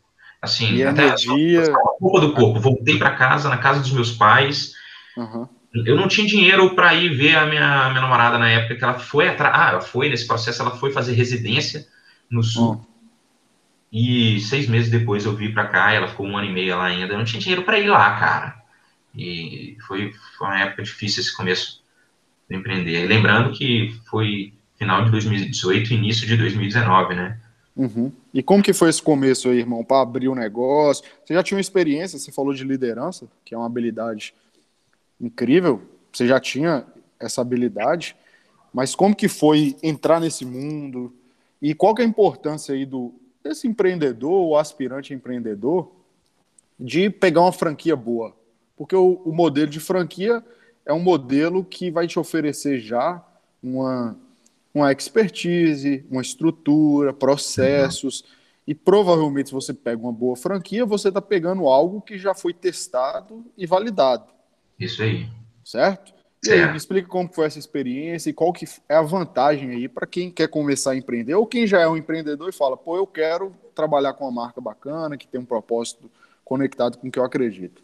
[0.42, 1.64] Assim, E até energia.
[1.64, 2.60] a culpa do corpo.
[2.60, 4.74] Voltei para casa, na casa dos meus pais.
[5.18, 5.48] Aham.
[5.74, 9.00] Eu não tinha dinheiro para ir ver a minha, minha namorada na época que ela
[9.00, 9.54] foi atrás.
[9.56, 11.88] Ah, ela foi nesse processo, ela foi fazer residência
[12.30, 12.74] no sul.
[12.74, 12.86] Hum.
[13.92, 16.86] E seis meses depois eu vi para cá, ela ficou um ano e meio lá
[16.86, 17.14] ainda.
[17.14, 18.62] Eu não tinha dinheiro para ir lá, cara.
[19.16, 21.82] E foi, foi uma época difícil esse começo
[22.50, 23.04] de empreender.
[23.04, 27.38] E lembrando que foi final de 2018, início de 2019, né?
[27.76, 28.12] Uhum.
[28.34, 31.04] E como que foi esse começo aí, irmão, para abrir o negócio?
[31.26, 34.34] Você já tinha uma experiência, você falou de liderança, que é uma habilidade
[35.20, 36.86] incrível, você já tinha
[37.20, 38.16] essa habilidade,
[38.74, 41.14] mas como que foi entrar nesse mundo?
[41.62, 43.14] E qual que é a importância aí do
[43.44, 45.92] desse empreendedor ou aspirante empreendedor
[46.80, 48.36] de pegar uma franquia boa?
[48.78, 50.44] Porque o, o modelo de franquia
[50.86, 53.24] é um modelo que vai te oferecer já
[53.62, 54.18] uma
[54.74, 58.24] uma expertise, uma estrutura, processos.
[58.66, 62.54] E provavelmente, se você pega uma boa franquia, você está pegando algo que já foi
[62.54, 64.32] testado e validado,
[64.80, 65.28] Isso aí.
[65.64, 66.14] certo?
[66.44, 69.88] E aí, me explica como foi essa experiência e qual que é a vantagem aí
[69.88, 72.98] para quem quer começar a empreender ou quem já é um empreendedor e fala, pô,
[72.98, 76.10] eu quero trabalhar com uma marca bacana, que tem um propósito
[76.44, 77.84] conectado com o que eu acredito.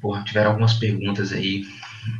[0.00, 1.64] Porra, tiveram algumas perguntas aí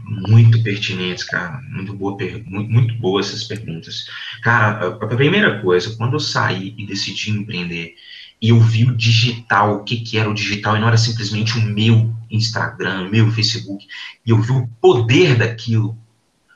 [0.05, 1.61] muito pertinentes, cara.
[1.69, 2.17] Muito, boa,
[2.47, 4.07] muito, muito boas essas perguntas.
[4.43, 7.95] Cara, a, a primeira coisa, quando eu saí e decidi empreender,
[8.41, 11.59] e eu vi o digital, o que, que era o digital, e não era simplesmente
[11.59, 13.87] o meu Instagram, o meu Facebook,
[14.25, 15.97] e eu vi o poder daquilo,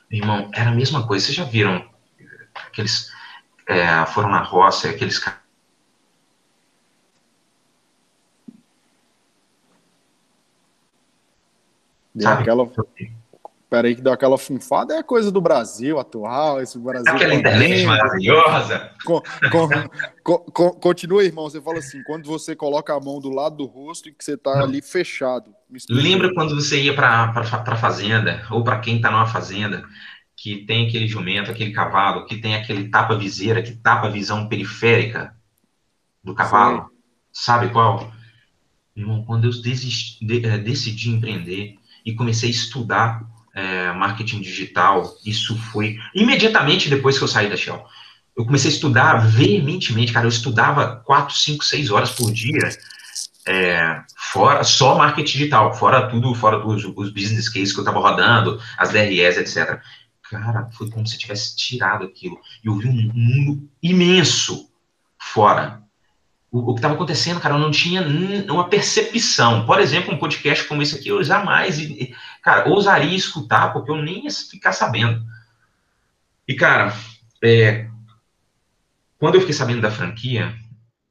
[0.09, 1.25] meu irmão, era a mesma coisa.
[1.25, 1.85] Vocês já viram
[2.67, 3.11] aqueles.
[3.67, 5.44] é, foram na roça, aqueles caras.
[12.15, 12.43] Deu Sabe?
[12.43, 12.71] aquela,
[13.69, 18.91] peraí que deu aquela funfada, é coisa do Brasil atual, esse Brasil Aquela internet maravilhosa.
[19.03, 19.69] Co- co-
[20.23, 21.49] co- co- continua, irmão.
[21.49, 24.37] Você fala assim: quando você coloca a mão do lado do rosto e que você
[24.37, 24.63] tá Não.
[24.63, 25.53] ali fechado.
[25.89, 29.83] Lembra quando você ia para a fazenda, ou para quem está numa fazenda,
[30.37, 35.35] que tem aquele jumento, aquele cavalo, que tem aquele tapa-viseira, que tapa a visão periférica
[36.23, 36.89] do cavalo?
[37.31, 38.09] Sabe qual?
[38.95, 45.11] Irmão, quando eu desisti- de- eh, decidi empreender e comecei a estudar eh, marketing digital,
[45.25, 47.83] isso foi imediatamente depois que eu saí da Shell.
[48.37, 50.25] Eu comecei a estudar veementemente, cara.
[50.25, 52.69] Eu estudava 4, 5, 6 horas por dia
[53.47, 57.99] é, fora só marketing digital, fora tudo, fora os, os business cases que eu estava
[57.99, 59.79] rodando, as DRS, etc.
[60.23, 62.39] Cara, foi como se tivesse tirado aquilo.
[62.63, 64.69] E eu vi um mundo imenso
[65.19, 65.83] fora.
[66.55, 68.01] O, o que estava acontecendo, cara, eu não tinha
[68.49, 69.65] uma percepção.
[69.65, 71.77] Por exemplo, um podcast como esse aqui, eu jamais,
[72.41, 75.21] cara, ousaria escutar, porque eu nem ia ficar sabendo.
[76.47, 76.95] E, cara,
[77.43, 77.89] é,
[79.19, 80.55] quando eu fiquei sabendo da franquia,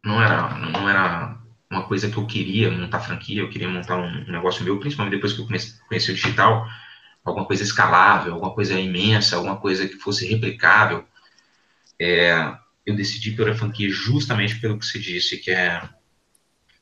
[0.02, 1.36] não era, não era
[1.70, 5.34] uma coisa que eu queria montar franquia, eu queria montar um negócio meu, principalmente depois
[5.34, 6.66] que eu comecei, conheci o digital,
[7.22, 11.04] alguma coisa escalável, alguma coisa imensa, alguma coisa que fosse replicável.
[12.00, 12.54] É,
[12.86, 15.82] eu decidi pela franquia justamente pelo que você disse, que é...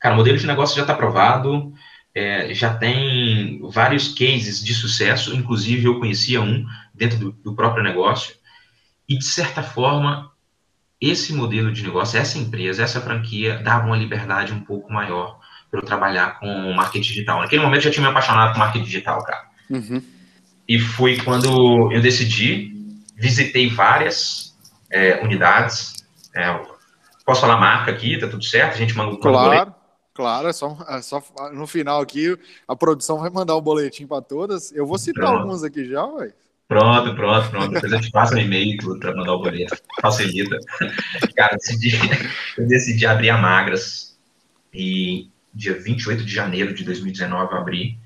[0.00, 1.72] Cara, o modelo de negócio já está aprovado,
[2.14, 7.84] é, já tem vários cases de sucesso, inclusive eu conhecia um dentro do, do próprio
[7.84, 8.34] negócio,
[9.08, 10.32] e de certa forma
[11.00, 15.80] esse modelo de negócio, essa empresa, essa franquia, dava uma liberdade um pouco maior para
[15.80, 17.40] eu trabalhar com marketing digital.
[17.40, 19.42] Naquele momento eu já tinha me apaixonado por marketing digital, cara.
[19.68, 20.00] Uhum.
[20.68, 22.72] E foi quando eu decidi,
[23.16, 24.51] visitei várias
[24.92, 26.04] é, unidades.
[26.36, 26.60] é,
[27.24, 28.74] posso falar marca aqui, tá tudo certo?
[28.74, 29.54] A gente manda um boletim.
[29.54, 29.74] Claro,
[30.14, 30.48] claro.
[30.48, 34.70] É só, é só no final aqui a produção vai mandar o boletim para todas.
[34.72, 35.42] Eu vou citar Pronto.
[35.42, 36.32] alguns aqui já, ué.
[36.68, 37.70] Pronto, pronto, pronto.
[37.70, 39.76] Depois eu te passo um e-mail para mandar o boleto.
[40.00, 40.58] Facilita.
[41.36, 41.90] Cara, eu decidi,
[42.56, 44.18] eu decidi abrir a Magras.
[44.72, 47.98] E dia 28 de janeiro de 2019 eu abri.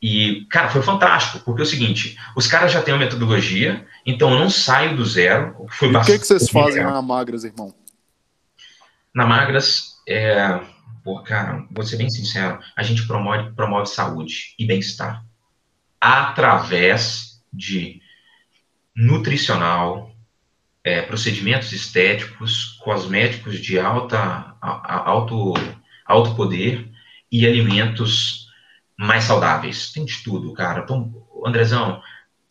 [0.00, 4.30] E, cara, foi fantástico, porque é o seguinte, os caras já têm uma metodologia, então
[4.32, 5.66] eu não saio do zero.
[5.70, 7.74] Foi E o que, que vocês fazem na Magras, irmão?
[9.12, 10.60] Na Magras, é,
[11.02, 15.24] pô, cara, vou ser bem sincero, a gente promove, promove saúde e bem-estar
[16.00, 18.00] através de
[18.94, 20.14] nutricional,
[20.84, 25.54] é, procedimentos estéticos, cosméticos de alta, a- a- alto,
[26.06, 26.88] alto poder
[27.30, 28.37] e alimentos
[28.98, 29.92] mais saudáveis.
[29.92, 30.80] Tem de tudo, cara.
[30.80, 31.14] Então,
[31.46, 32.02] Andrezão,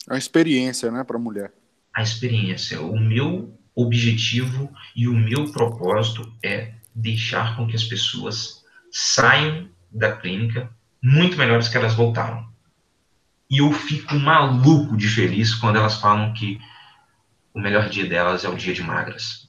[0.08, 1.52] uma experiência, né, para mulher.
[1.92, 2.80] a experiência.
[2.80, 10.16] O meu objetivo e o meu propósito é deixar com que as pessoas saiam da
[10.16, 10.70] clínica
[11.02, 12.48] muito melhores que elas voltaram.
[13.50, 16.60] E eu fico maluco de feliz quando elas falam que
[17.54, 19.48] o melhor dia delas é o dia de magras.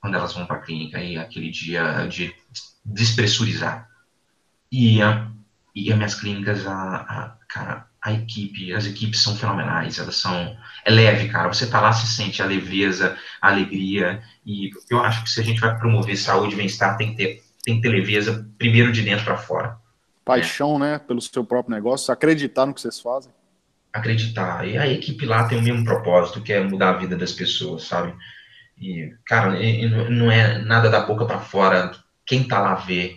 [0.00, 3.88] Quando elas vão para a clínica e aquele dia é o dia de despressurizar.
[4.70, 5.30] E, a,
[5.84, 10.56] e as minhas clínicas, a, a, cara, a equipe, as equipes são fenomenais, elas são.
[10.84, 11.48] É leve, cara.
[11.48, 14.22] Você tá lá, se sente a leveza, a alegria.
[14.46, 17.42] E eu acho que se a gente vai promover saúde e bem-estar, tem que ter,
[17.64, 19.76] tem que ter leveza primeiro de dentro para fora.
[20.24, 20.78] Paixão, é.
[20.78, 23.32] né, pelo seu próprio negócio, acreditar no que vocês fazem.
[23.92, 24.66] Acreditar.
[24.66, 27.84] E a equipe lá tem o mesmo propósito, que é mudar a vida das pessoas,
[27.84, 28.14] sabe?
[28.80, 29.58] E, cara,
[30.10, 31.92] não é nada da boca para fora.
[32.24, 33.16] Quem tá lá vê.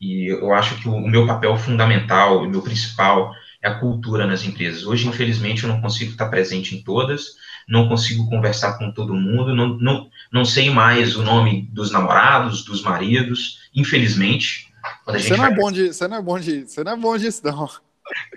[0.00, 3.32] E eu acho que o meu papel fundamental, o meu principal,
[3.62, 4.84] é a cultura nas empresas.
[4.84, 7.36] Hoje, infelizmente, eu não consigo estar presente em todas,
[7.68, 12.64] não consigo conversar com todo mundo, não, não, não sei mais o nome dos namorados,
[12.64, 14.70] dos maridos, infelizmente.
[15.06, 17.40] Você não, é bom de, você não é bom de, você não é bom disso,
[17.44, 17.68] não.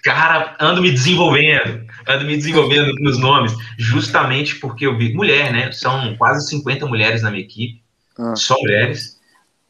[0.01, 5.71] Cara, ando me desenvolvendo, ando me desenvolvendo nos nomes, justamente porque eu vi mulher, né?
[5.73, 7.83] São quase 50 mulheres na minha equipe,
[8.17, 8.33] ah.
[8.33, 9.19] só mulheres,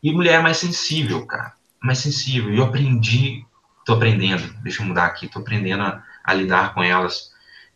[0.03, 2.53] e mulher mais sensível, cara, mais sensível.
[2.53, 3.45] E eu aprendi,
[3.86, 7.32] tô aprendendo, deixa eu mudar aqui, tô aprendendo a, a lidar com elas.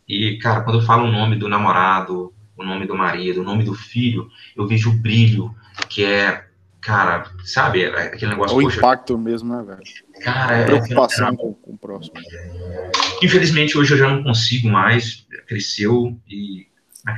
[0.07, 3.63] E, cara, quando eu falo o nome do namorado, o nome do marido, o nome
[3.63, 5.55] do filho, eu vejo o brilho,
[5.89, 6.45] que é
[6.81, 8.57] cara, sabe, é aquele negócio.
[8.57, 9.81] O poxa, impacto mesmo, né, velho?
[10.23, 12.15] Cara, é, preocupação é, com, com, o próximo.
[13.21, 16.67] Infelizmente, hoje eu já não consigo mais, cresceu e,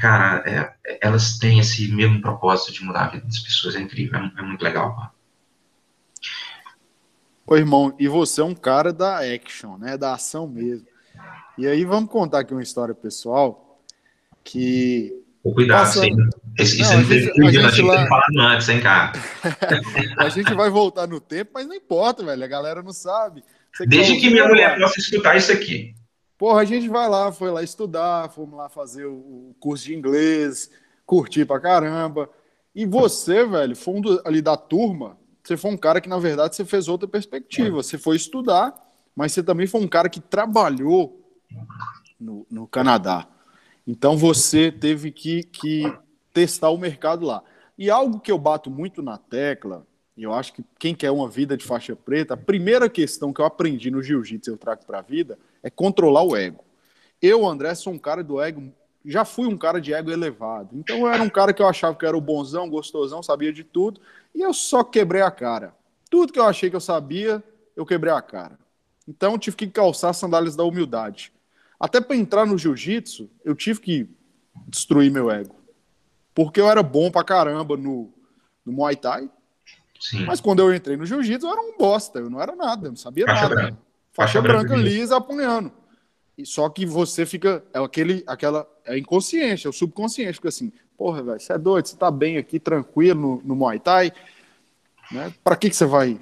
[0.02, 4.20] cara, é, elas têm esse mesmo propósito de mudar a vida das pessoas, é incrível,
[4.20, 5.13] é, é muito legal, pô.
[7.46, 10.88] Ô, irmão, e você é um cara da action, né, da ação mesmo.
[11.58, 13.80] E aí, vamos contar aqui uma história pessoal
[14.44, 16.06] que cuidado, Nossa,
[16.58, 18.08] Esse, não, isso a gente, a gente, a gente lá...
[18.08, 19.12] falado antes, hein, cara?
[20.18, 22.44] a gente vai voltar no tempo, mas não importa, velho.
[22.44, 23.44] A galera não sabe.
[23.74, 25.94] Você Desde que minha mulher possa escutar isso aqui.
[26.38, 30.70] Porra, a gente vai lá, foi lá estudar, fomos lá fazer o curso de inglês,
[31.06, 32.30] curtir pra caramba.
[32.76, 36.64] E você, velho, fundo ali da turma, você foi um cara que, na verdade, você
[36.64, 37.76] fez outra perspectiva.
[37.76, 38.74] Você foi estudar,
[39.16, 41.22] mas você também foi um cara que trabalhou
[42.20, 43.28] no, no Canadá.
[43.86, 45.84] Então você teve que, que
[46.34, 47.44] testar o mercado lá.
[47.78, 49.86] E algo que eu bato muito na tecla,
[50.16, 53.42] e eu acho que quem quer uma vida de faixa preta, a primeira questão que
[53.42, 56.64] eu aprendi no jiu-jitsu eu trago para a vida é controlar o ego.
[57.22, 58.72] Eu, André, sou um cara do ego,
[59.04, 60.70] já fui um cara de ego elevado.
[60.74, 63.64] Então eu era um cara que eu achava que era o bonzão, gostosão, sabia de
[63.64, 64.00] tudo,
[64.34, 65.76] e eu só quebrei a cara.
[66.10, 67.44] Tudo que eu achei que eu sabia,
[67.76, 68.58] eu quebrei a cara.
[69.08, 71.32] Então eu tive que calçar as sandálias da humildade.
[71.80, 74.10] Até para entrar no jiu-jitsu, eu tive que
[74.68, 75.56] destruir meu ego.
[76.34, 78.12] Porque eu era bom pra caramba no,
[78.66, 79.30] no Muay Thai.
[80.00, 80.26] Sim.
[80.26, 82.20] Mas quando eu entrei no jiu-jitsu, eu era um bosta.
[82.20, 83.56] Eu não era nada, eu não sabia Faixa nada.
[83.56, 83.72] Branca.
[83.72, 83.82] Faixa,
[84.14, 85.72] Faixa branca, branca lisa apanhando.
[86.38, 87.64] E só que você fica.
[87.74, 88.68] É aquele, aquela.
[88.86, 90.34] É inconsciente, é o subconsciente.
[90.34, 93.80] Fica assim, porra, velho, você é doido, você tá bem aqui, tranquilo no, no Muay
[93.80, 94.12] Thai.
[95.12, 95.34] Né?
[95.44, 96.20] Pra que, que você vai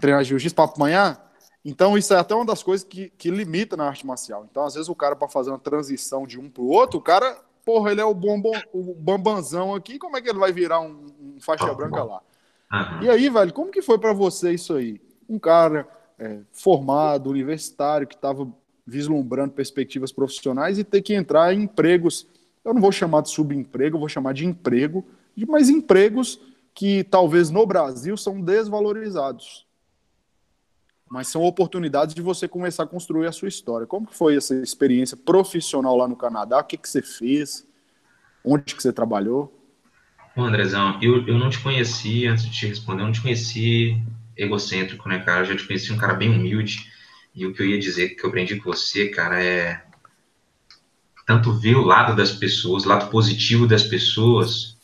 [0.00, 0.54] treinar jiu-jitsu?
[0.54, 1.32] Pra apanhar?
[1.64, 4.46] Então, isso é até uma das coisas que, que limita na arte marcial.
[4.50, 7.02] Então, às vezes, o cara, para fazer uma transição de um para o outro, o
[7.02, 10.80] cara, porra, ele é o, bombom, o bambanzão aqui, como é que ele vai virar
[10.80, 12.20] um, um faixa branca lá?
[12.70, 13.02] Uhum.
[13.02, 15.00] E aí, velho, como que foi para você isso aí?
[15.26, 15.88] Um cara
[16.18, 18.46] é, formado, universitário, que estava
[18.86, 22.26] vislumbrando perspectivas profissionais e ter que entrar em empregos,
[22.64, 25.04] eu não vou chamar de subemprego, eu vou chamar de emprego,
[25.48, 26.40] mas empregos
[26.74, 29.64] que talvez no Brasil são desvalorizados
[31.14, 33.86] mas são oportunidades de você começar a construir a sua história.
[33.86, 36.58] Como foi essa experiência profissional lá no Canadá?
[36.58, 37.64] O que, que você fez?
[38.44, 39.56] Onde que você trabalhou?
[40.34, 43.96] Bom, Andrezão, eu, eu não te conheci, antes de te responder, eu não te conheci
[44.36, 45.42] egocêntrico, né, cara?
[45.42, 46.90] Eu já te conheci um cara bem humilde.
[47.32, 49.83] E o que eu ia dizer que eu aprendi com você, cara, é
[51.26, 54.76] tanto ver o lado das pessoas, o lado positivo das pessoas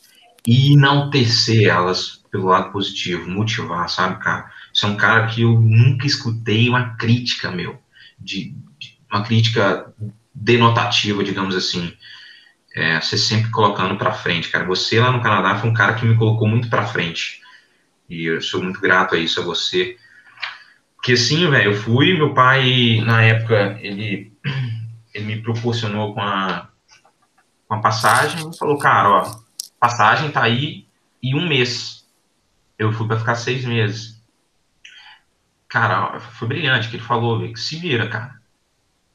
[0.45, 4.49] e enaltecer elas pelo lado positivo, motivar, sabe, cara?
[4.73, 7.79] Você é um cara que eu nunca escutei uma crítica, meu,
[8.17, 9.93] de, de uma crítica
[10.33, 11.93] denotativa, digamos assim.
[12.73, 14.65] É, você sempre colocando para frente, cara.
[14.65, 17.41] Você lá no Canadá foi um cara que me colocou muito para frente.
[18.09, 19.97] E eu sou muito grato a isso, a você.
[20.95, 24.31] Porque assim, velho, eu fui, meu pai, na época, ele,
[25.13, 26.69] ele me proporcionou com a,
[27.67, 29.41] com a passagem e falou, cara, ó,
[29.79, 30.87] passagem tá aí
[31.21, 32.07] e um mês.
[32.77, 34.21] Eu fui para ficar seis meses.
[35.67, 38.41] Cara, foi brilhante que ele falou, que se vira, cara.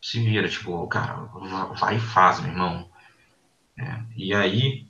[0.01, 1.15] Se vira, tipo, cara,
[1.79, 2.89] vai e faz, meu irmão.
[3.79, 4.87] É, e aí,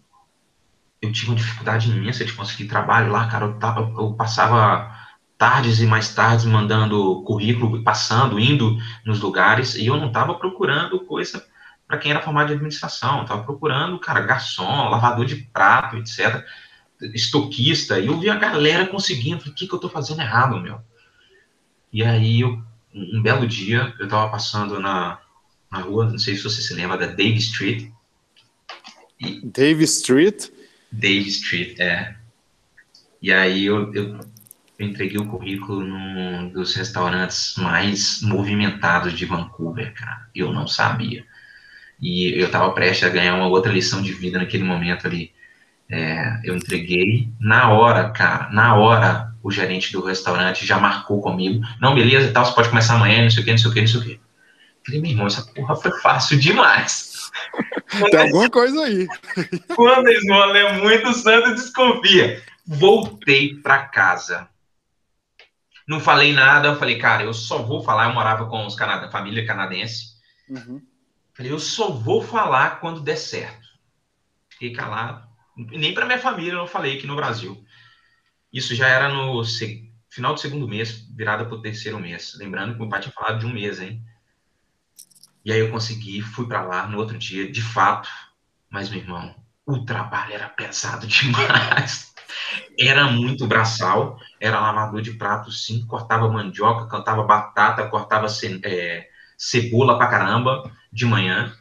[1.02, 3.46] eu tive uma dificuldade imensa de conseguir trabalho lá, cara.
[3.46, 4.95] Eu, tava, eu passava
[5.38, 11.00] tardes e mais tardes mandando currículo, passando, indo nos lugares, e eu não estava procurando
[11.00, 11.46] coisa
[11.86, 16.44] para quem era formado de administração, estava procurando, cara, garçom, lavador de prato, etc.,
[17.14, 20.60] estoquista, e eu vi a galera conseguindo, falei, o que, que eu estou fazendo errado,
[20.60, 20.80] meu?
[21.92, 22.60] E aí, eu,
[22.92, 25.20] um belo dia, eu estava passando na,
[25.70, 27.90] na rua, não sei se você se lembra, da Dave Street.
[29.20, 30.48] E, Dave Street?
[30.90, 32.16] Dave Street, é.
[33.20, 34.18] E aí eu, eu
[34.78, 40.28] eu entreguei o currículo num dos restaurantes mais movimentados de Vancouver, cara.
[40.34, 41.24] Eu não sabia.
[42.00, 45.32] E eu estava prestes a ganhar uma outra lição de vida naquele momento ali.
[45.90, 51.64] É, eu entreguei na hora, cara, na hora o gerente do restaurante já marcou comigo.
[51.80, 53.80] Não, beleza tal, você pode começar amanhã, não sei o que, não sei o que,
[53.80, 54.20] não sei o que.
[54.84, 57.30] Falei, meu irmão, essa porra foi fácil demais.
[58.10, 59.06] Tem alguma coisa aí.
[59.74, 62.42] Quando a esmola é muito, santo desconfia.
[62.66, 64.48] Voltei para casa
[65.86, 68.08] não falei nada, eu falei, cara, eu só vou falar.
[68.08, 70.16] Eu morava com os canad família canadense.
[70.48, 70.82] Uhum.
[71.34, 73.66] Falei, eu só vou falar quando der certo.
[74.48, 75.26] Fiquei calado.
[75.56, 77.64] Nem para minha família eu não falei aqui no Brasil.
[78.52, 79.42] Isso já era no
[80.08, 82.34] final do segundo mês, virada para o terceiro mês.
[82.38, 84.02] Lembrando que meu pai tinha falado de um mês, hein?
[85.44, 88.08] E aí eu consegui, fui para lá no outro dia, de fato.
[88.68, 89.34] Mas, meu irmão,
[89.64, 92.14] o trabalho era pesado demais.
[92.78, 99.08] Era muito braçal, era lavador de prato, sim, cortava mandioca, cantava batata, cortava ce, é,
[99.36, 101.52] cebola pra caramba de manhã.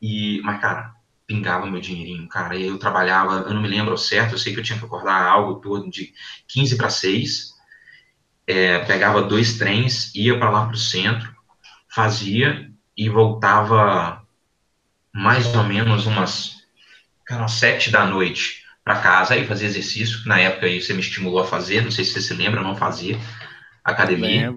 [0.00, 0.94] E, mas, cara,
[1.26, 2.56] pingava meu dinheirinho, cara.
[2.58, 5.60] Eu trabalhava, eu não me lembro certo, eu sei que eu tinha que acordar algo
[5.60, 6.12] todo de
[6.46, 7.54] 15 para 6.
[8.46, 11.34] É, pegava dois trens, ia para lá pro centro,
[11.88, 14.26] fazia e voltava
[15.12, 16.56] mais ou menos umas,
[17.24, 20.20] cara, umas sete da noite para casa e fazer exercício.
[20.24, 22.64] Na época aí você me estimulou a fazer, não sei se você se lembra, eu
[22.64, 23.18] não fazia
[23.84, 24.54] academia.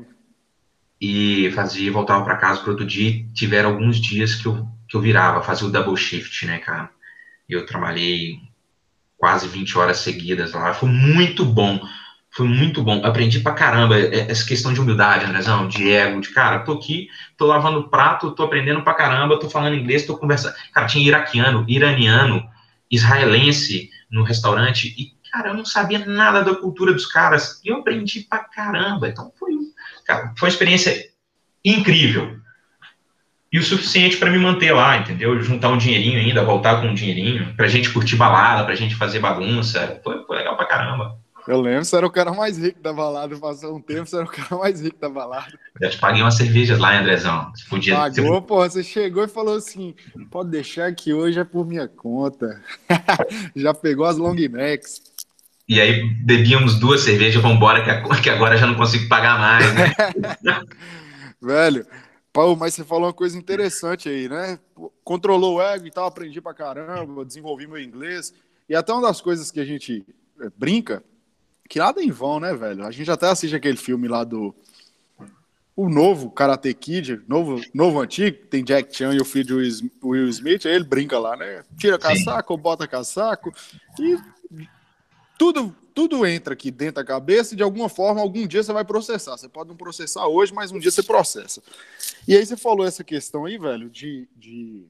[1.01, 3.25] E fazia, voltava para casa para outro dia.
[3.33, 6.89] Tiveram alguns dias que eu, que eu virava, fazia o double shift, né, cara?
[7.49, 8.39] Eu trabalhei
[9.17, 10.73] quase 20 horas seguidas lá.
[10.73, 11.81] Foi muito bom.
[12.29, 13.03] Foi muito bom.
[13.03, 17.47] Aprendi pra caramba essa questão de humildade, Andrezão, de ego, de cara, tô aqui, tô
[17.47, 20.55] lavando prato, tô aprendendo pra caramba, tô falando inglês, tô conversando.
[20.71, 22.47] Cara, tinha iraquiano, iraniano,
[22.89, 27.61] israelense, no restaurante e, cara, eu não sabia nada da cultura dos caras.
[27.63, 29.07] E eu aprendi pra caramba.
[29.07, 29.51] Então foi,
[30.05, 31.09] cara, foi uma experiência
[31.63, 32.39] incrível.
[33.51, 35.41] E o suficiente para me manter lá, entendeu?
[35.41, 39.19] Juntar um dinheirinho ainda, voltar com um dinheirinho, pra gente curtir balada, pra gente fazer
[39.19, 39.99] bagunça.
[40.03, 41.17] Foi, foi legal pra caramba.
[41.47, 43.37] Eu lembro, você era o cara mais rico da balada.
[43.37, 45.51] Passou um tempo, você era o cara mais rico da balada.
[45.79, 47.51] Eu te paguei umas cervejas lá, Andrezão.
[47.55, 47.95] Você podia...
[47.95, 48.47] Pagou, você...
[48.47, 48.57] pô.
[48.57, 49.95] Você chegou e falou assim:
[50.29, 52.61] pode deixar que hoje é por minha conta.
[53.55, 55.01] já pegou as long necks.
[55.67, 57.81] E aí bebíamos duas cervejas, vambora,
[58.21, 59.93] que agora já não consigo pagar mais, né?
[61.41, 61.87] Velho,
[62.33, 64.59] Paulo, mas você falou uma coisa interessante aí, né?
[65.03, 68.33] Controlou o ego e tal, aprendi pra caramba, desenvolvi meu inglês.
[68.67, 70.05] E até uma das coisas que a gente
[70.41, 71.03] eh, brinca
[71.71, 72.85] que nada em vão, né, velho?
[72.85, 74.53] A gente até assiste aquele filme lá do.
[75.73, 80.27] O novo Karate Kid, novo, novo antigo, tem Jack Chan e o filho de Will
[80.27, 81.63] Smith, aí ele brinca lá, né?
[81.77, 83.53] Tira casaco, bota casaco,
[83.97, 84.19] e
[85.39, 88.83] tudo, tudo entra aqui dentro da cabeça e de alguma forma, algum dia você vai
[88.83, 89.37] processar.
[89.37, 91.63] Você pode não processar hoje, mas um dia você processa.
[92.27, 94.83] E aí você falou essa questão aí, velho, de, de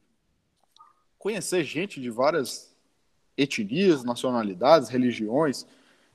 [1.19, 2.73] conhecer gente de várias
[3.37, 5.63] etnias, nacionalidades, religiões.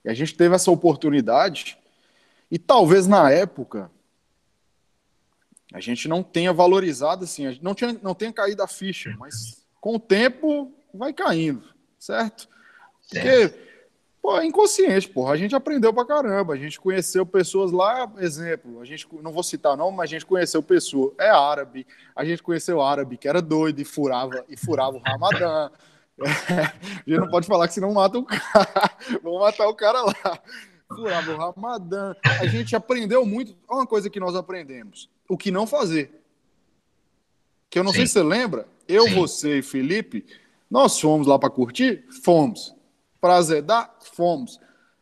[0.07, 1.77] E a gente teve essa oportunidade,
[2.49, 3.91] e talvez na época
[5.75, 9.97] a gente não tenha valorizado assim, não, tinha, não tenha caído a ficha, mas com
[9.97, 12.49] o tempo vai caindo, certo?
[13.11, 13.53] Porque,
[14.23, 15.33] pô, é inconsciente, porra.
[15.33, 19.43] A gente aprendeu pra caramba, a gente conheceu pessoas lá, exemplo, a gente, não vou
[19.43, 21.85] citar não, mas a gente conheceu pessoa, é árabe,
[22.15, 25.69] a gente conheceu árabe que era doido e furava, e furava o Ramadã.
[26.23, 26.73] A
[27.07, 28.91] gente não pode falar que senão mata o cara.
[29.23, 30.41] Vamos matar o cara lá.
[30.89, 32.15] Furava o Ramadã.
[32.41, 33.57] A gente aprendeu muito.
[33.69, 36.23] Olha uma coisa que nós aprendemos: o que não fazer.
[37.69, 37.99] Que eu não Sim.
[37.99, 39.15] sei se você lembra, eu, Sim.
[39.15, 40.25] você e Felipe,
[40.71, 42.05] nós fomos lá para curtir?
[42.23, 42.75] Fomos.
[43.21, 43.95] Para azedar?
[44.01, 44.61] Fomos.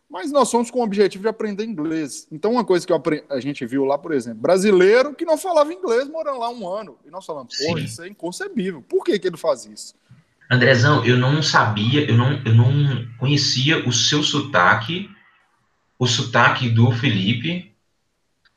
[0.09, 2.27] Mas nós fomos com o objetivo de aprender inglês.
[2.31, 2.93] Então, uma coisa que
[3.29, 6.99] a gente viu lá, por exemplo, brasileiro que não falava inglês morando lá um ano.
[7.05, 8.81] E nós falamos, pô, isso é inconcebível.
[8.81, 9.95] Por que, que ele faz isso?
[10.51, 15.11] Andrezão, eu não sabia, eu não, eu não conhecia o seu sotaque,
[15.99, 17.73] o sotaque do Felipe,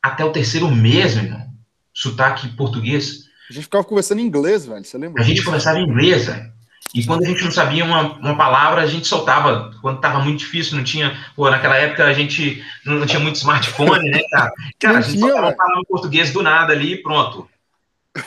[0.02, 1.48] até o terceiro mês, meu irmão.
[1.94, 3.28] Sotaque português.
[3.50, 4.84] A gente ficava conversando em inglês, velho.
[4.84, 5.22] Você lembra?
[5.22, 6.52] A gente conversava em inglês, velho.
[6.94, 9.72] E quando a gente não sabia uma, uma palavra, a gente soltava.
[9.82, 11.18] Quando estava muito difícil, não tinha.
[11.36, 14.52] Pô, naquela época a gente não, tinha muito smartphone, né, cara?
[14.80, 17.48] Cara, a gente soltava uma palavra em português do nada ali e pronto.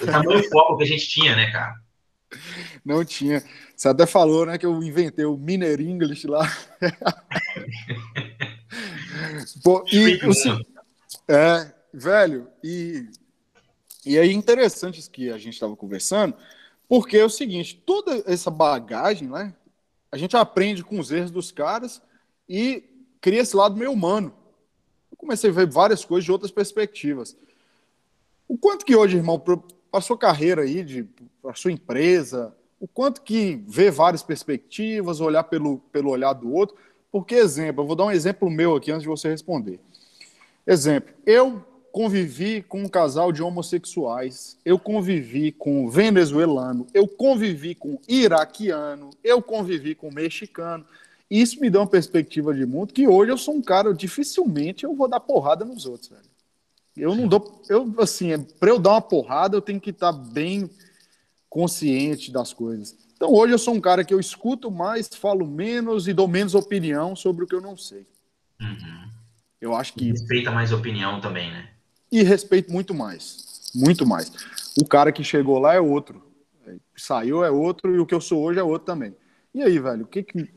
[0.01, 1.75] O tamanho foco que a gente tinha, né, cara?
[2.85, 3.45] Não tinha.
[3.77, 6.45] Você até falou, né, que eu inventei o Miner English lá.
[9.63, 10.31] Pô, e o,
[11.29, 13.09] é, velho, e,
[14.05, 16.37] e aí interessante isso que a gente estava conversando,
[16.89, 19.55] porque é o seguinte, toda essa bagagem, né,
[20.11, 22.03] a gente aprende com os erros dos caras
[22.49, 22.85] e
[23.21, 24.35] cria esse lado meio humano.
[25.11, 27.37] Eu comecei a ver várias coisas de outras perspectivas.
[28.49, 29.39] O quanto que hoje, irmão,
[29.93, 31.07] a sua carreira aí, de,
[31.45, 36.77] a sua empresa, o quanto que vê várias perspectivas, olhar pelo, pelo olhar do outro,
[37.13, 39.81] porque, exemplo, eu vou dar um exemplo meu aqui antes de você responder.
[40.67, 47.99] Exemplo, eu convivi com um casal de homossexuais, eu convivi com venezuelano, eu convivi com
[48.09, 50.85] iraquiano, eu convivi com mexicano.
[51.29, 54.95] Isso me dá uma perspectiva de mundo que hoje eu sou um cara, dificilmente eu
[54.95, 56.30] vou dar porrada nos outros, velho.
[57.01, 60.13] Eu não dou, eu assim, é, para eu dar uma porrada, eu tenho que estar
[60.13, 60.71] tá bem
[61.49, 62.97] consciente das coisas.
[63.17, 66.55] Então hoje eu sou um cara que eu escuto mais, falo menos e dou menos
[66.55, 68.07] opinião sobre o que eu não sei.
[68.61, 69.11] Uhum.
[69.61, 70.11] Eu acho que.
[70.11, 71.69] Respeita mais opinião também, né?
[72.11, 73.71] E respeito muito mais.
[73.75, 74.33] Muito mais.
[74.81, 76.23] O cara que chegou lá é outro.
[76.97, 79.15] Saiu é outro e o que eu sou hoje é outro também.
[79.55, 80.49] E aí, velho, o que, que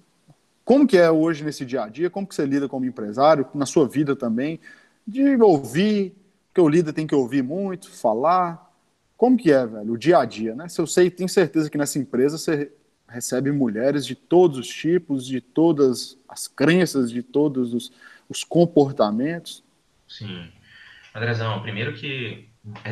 [0.63, 2.09] como que é hoje nesse dia a dia?
[2.09, 4.59] Como que você lida como empresário, na sua vida também?
[5.05, 6.15] De ouvir,
[6.53, 8.71] porque o líder tem que ouvir muito, falar,
[9.17, 10.67] como que é, velho, o dia a dia, né?
[10.67, 12.71] Se eu sei, tenho certeza que nessa empresa você
[13.09, 17.91] recebe mulheres de todos os tipos, de todas as crenças, de todos os,
[18.29, 19.63] os comportamentos.
[20.07, 20.47] Sim.
[21.15, 22.47] Andrezão, primeiro que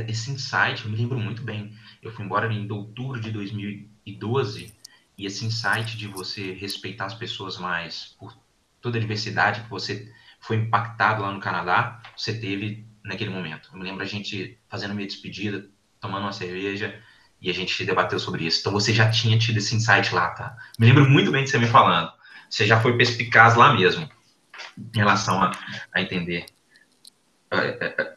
[0.08, 1.72] esse insight, eu me lembro muito bem.
[2.02, 4.74] Eu fui embora em outubro de 2012
[5.20, 8.36] e esse insight de você respeitar as pessoas mais por
[8.82, 13.70] toda a diversidade que você foi impactado lá no Canadá, você teve naquele momento.
[13.72, 15.68] Eu me lembro a gente fazendo minha despedida,
[16.00, 17.00] tomando uma cerveja
[17.42, 18.60] e a gente debateu sobre isso.
[18.60, 20.56] Então você já tinha tido esse insight lá, tá?
[20.80, 22.12] Me lembro muito bem de você me falando.
[22.50, 24.10] Você já foi perspicaz lá mesmo,
[24.78, 25.52] em relação a,
[25.94, 26.46] a entender
[27.50, 28.16] a, a,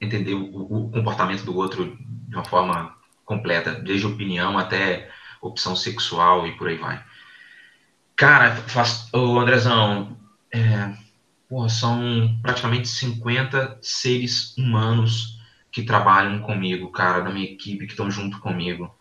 [0.00, 5.10] entender o, o, comportamento do outro de uma forma completa, desde opinião até
[5.40, 7.04] opção sexual e por aí vai.
[8.16, 10.18] Cara, faz, ô Andrezão,
[10.52, 10.92] é,
[11.48, 15.38] porra, são praticamente 50 seres humanos
[15.70, 18.94] que trabalham comigo, cara, da minha equipe, que estão junto comigo.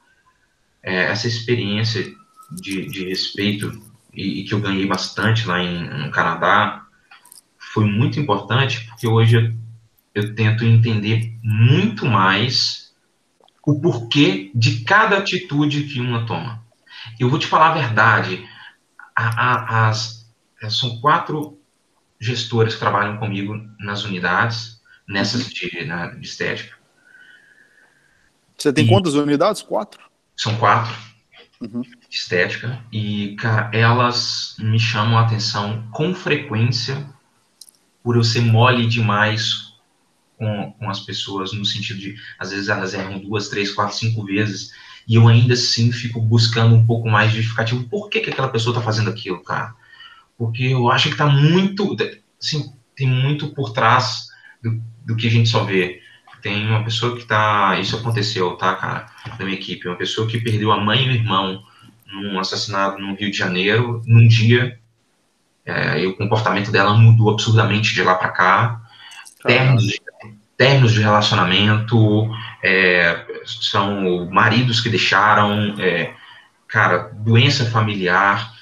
[0.81, 2.13] É, essa experiência
[2.51, 3.71] de, de respeito
[4.13, 6.85] e, e, que eu ganhei bastante lá em, no Canadá
[7.57, 12.93] foi muito importante, porque hoje eu, eu tento entender muito mais
[13.65, 16.63] o porquê de cada atitude que uma toma.
[17.19, 18.47] Eu vou te falar a verdade,
[19.15, 20.25] a, a, as,
[20.69, 21.56] são quatro
[22.20, 26.76] gestores que trabalham comigo nas unidades, nessas de, na, de estética.
[28.57, 29.61] Você tem e quantas unidades?
[29.61, 30.01] Quatro?
[30.36, 30.93] São quatro.
[31.61, 31.82] Uhum.
[31.82, 32.84] De estética.
[32.91, 37.07] E, cara, elas me chamam a atenção com frequência
[38.03, 39.74] por eu ser mole demais
[40.38, 44.24] com, com as pessoas, no sentido de, às vezes elas erram duas, três, quatro, cinco
[44.24, 44.72] vezes,
[45.07, 47.88] e eu ainda assim fico buscando um pouco mais de justificativo.
[47.89, 49.74] Por que, que aquela pessoa está fazendo aquilo, cara?
[50.38, 51.95] Porque eu acho que está muito,
[52.41, 54.27] assim, tem muito por trás
[54.61, 56.01] do, do que a gente só vê.
[56.41, 57.79] Tem uma pessoa que tá.
[57.79, 59.07] Isso aconteceu, tá, cara?
[59.38, 59.88] Da minha equipe.
[59.88, 61.63] Uma pessoa que perdeu a mãe e o irmão
[62.05, 64.79] num assassinato no Rio de Janeiro, num dia.
[65.65, 68.81] É, e o comportamento dela mudou absurdamente de lá para cá.
[69.43, 69.99] Termos de,
[70.55, 72.29] termos de relacionamento,
[72.63, 76.13] é, são maridos que deixaram, é,
[76.67, 78.53] cara, doença familiar.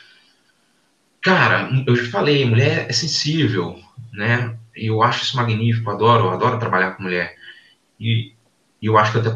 [1.26, 3.80] Cara, eu já falei, mulher é sensível,
[4.14, 4.56] né?
[4.78, 7.36] E eu acho isso magnífico, adoro, adoro trabalhar com mulher.
[8.00, 8.34] E,
[8.80, 9.36] e eu acho que eu até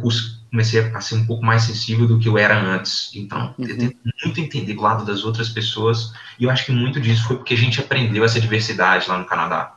[0.52, 3.10] comecei a ser um pouco mais sensível do que eu era antes.
[3.16, 3.66] Então, uhum.
[3.66, 6.14] eu tento muito entender do lado das outras pessoas.
[6.38, 9.26] E eu acho que muito disso foi porque a gente aprendeu essa diversidade lá no
[9.26, 9.76] Canadá,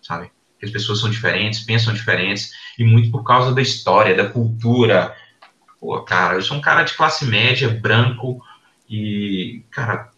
[0.00, 0.30] sabe?
[0.58, 5.14] Que as pessoas são diferentes, pensam diferentes, e muito por causa da história, da cultura.
[5.78, 8.42] Pô, cara, eu sou um cara de classe média, branco,
[8.88, 10.10] e, cara,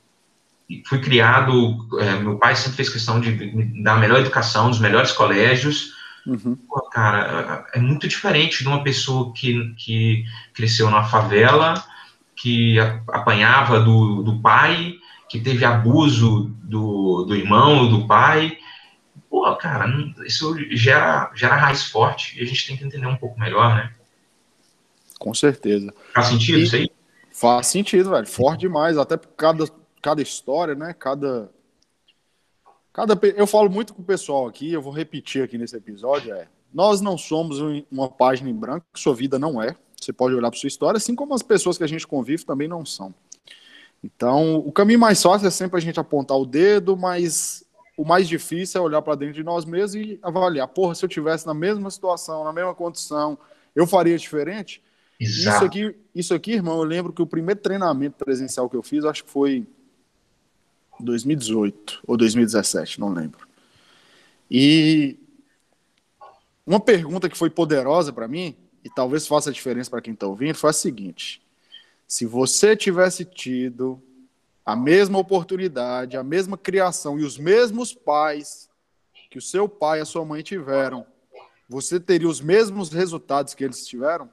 [0.87, 4.79] fui criado, é, meu pai sempre fez questão de me dar a melhor educação, dos
[4.79, 5.93] melhores colégios.
[6.27, 6.57] Uhum.
[6.68, 11.83] Pô, cara, é muito diferente de uma pessoa que, que cresceu na favela,
[12.37, 14.95] que apanhava do, do pai,
[15.29, 18.57] que teve abuso do, do irmão, do pai.
[19.29, 19.87] Pô, cara,
[20.27, 23.93] isso gera, gera raiz forte e a gente tem que entender um pouco melhor, né?
[25.18, 25.95] Com certeza.
[26.12, 26.91] Faz sentido e, isso aí?
[27.33, 28.27] Faz sentido, velho.
[28.27, 29.64] Forte demais, até por cada,
[30.03, 30.92] cada história, né?
[30.92, 31.50] Cada.
[32.92, 36.46] Cada, eu falo muito com o pessoal aqui, eu vou repetir aqui nesse episódio, é,
[36.74, 37.59] nós não somos
[37.90, 39.74] uma página em branco, sua vida não é.
[39.98, 42.68] Você pode olhar para sua história, assim como as pessoas que a gente convive também
[42.68, 43.14] não são.
[44.05, 47.64] Então, o caminho mais fácil é sempre a gente apontar o dedo, mas
[47.96, 50.66] o mais difícil é olhar para dentro de nós mesmos e avaliar.
[50.68, 53.38] Porra, se eu tivesse na mesma situação, na mesma condição,
[53.74, 54.82] eu faria diferente?
[55.20, 55.57] Exato.
[55.57, 59.05] Isso aqui, isso aqui, irmão, eu lembro que o primeiro treinamento presencial que eu fiz,
[59.05, 59.66] acho que foi
[61.01, 63.47] 2018 ou 2017, não lembro.
[64.51, 65.18] E
[66.66, 70.55] uma pergunta que foi poderosa para mim, e talvez faça diferença para quem está ouvindo,
[70.55, 71.43] foi a seguinte:
[72.07, 74.03] se você tivesse tido
[74.64, 78.68] a mesma oportunidade, a mesma criação e os mesmos pais
[79.30, 81.07] que o seu pai e a sua mãe tiveram,
[81.68, 84.30] você teria os mesmos resultados que eles tiveram?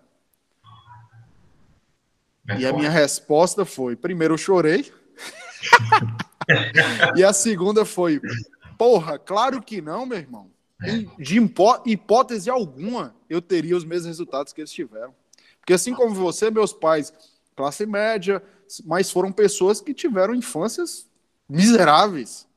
[2.47, 4.91] É e a minha resposta foi: primeiro eu chorei.
[7.15, 8.21] e a segunda foi:
[8.77, 10.51] porra, claro que não, meu irmão.
[11.17, 11.37] De
[11.85, 15.13] hipótese alguma, eu teria os mesmos resultados que eles tiveram.
[15.59, 17.13] Porque assim como você, meus pais,
[17.55, 18.41] classe média,
[18.85, 21.05] mas foram pessoas que tiveram infâncias
[21.49, 22.47] miseráveis,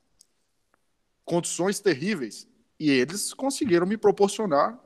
[1.25, 2.47] condições terríveis.
[2.79, 4.79] E eles conseguiram me proporcionar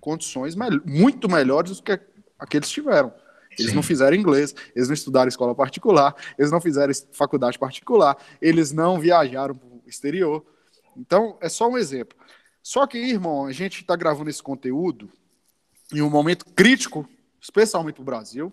[0.00, 2.00] condições me muito melhores do que
[2.38, 3.12] aqueles tiveram.
[3.58, 3.76] Eles Sim.
[3.76, 9.00] não fizeram inglês, eles não estudaram escola particular, eles não fizeram faculdade particular, eles não
[9.00, 10.44] viajaram para o exterior.
[10.96, 12.16] Então, é só um exemplo.
[12.62, 15.10] Só que, irmão, a gente está gravando esse conteúdo
[15.92, 17.08] em um momento crítico,
[17.40, 18.52] especialmente para o Brasil,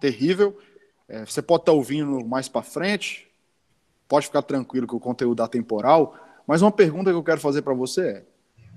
[0.00, 0.58] terrível.
[1.08, 3.30] É, você pode estar tá ouvindo mais para frente,
[4.08, 6.16] pode ficar tranquilo que o conteúdo é temporal,
[6.46, 8.24] mas uma pergunta que eu quero fazer para você é: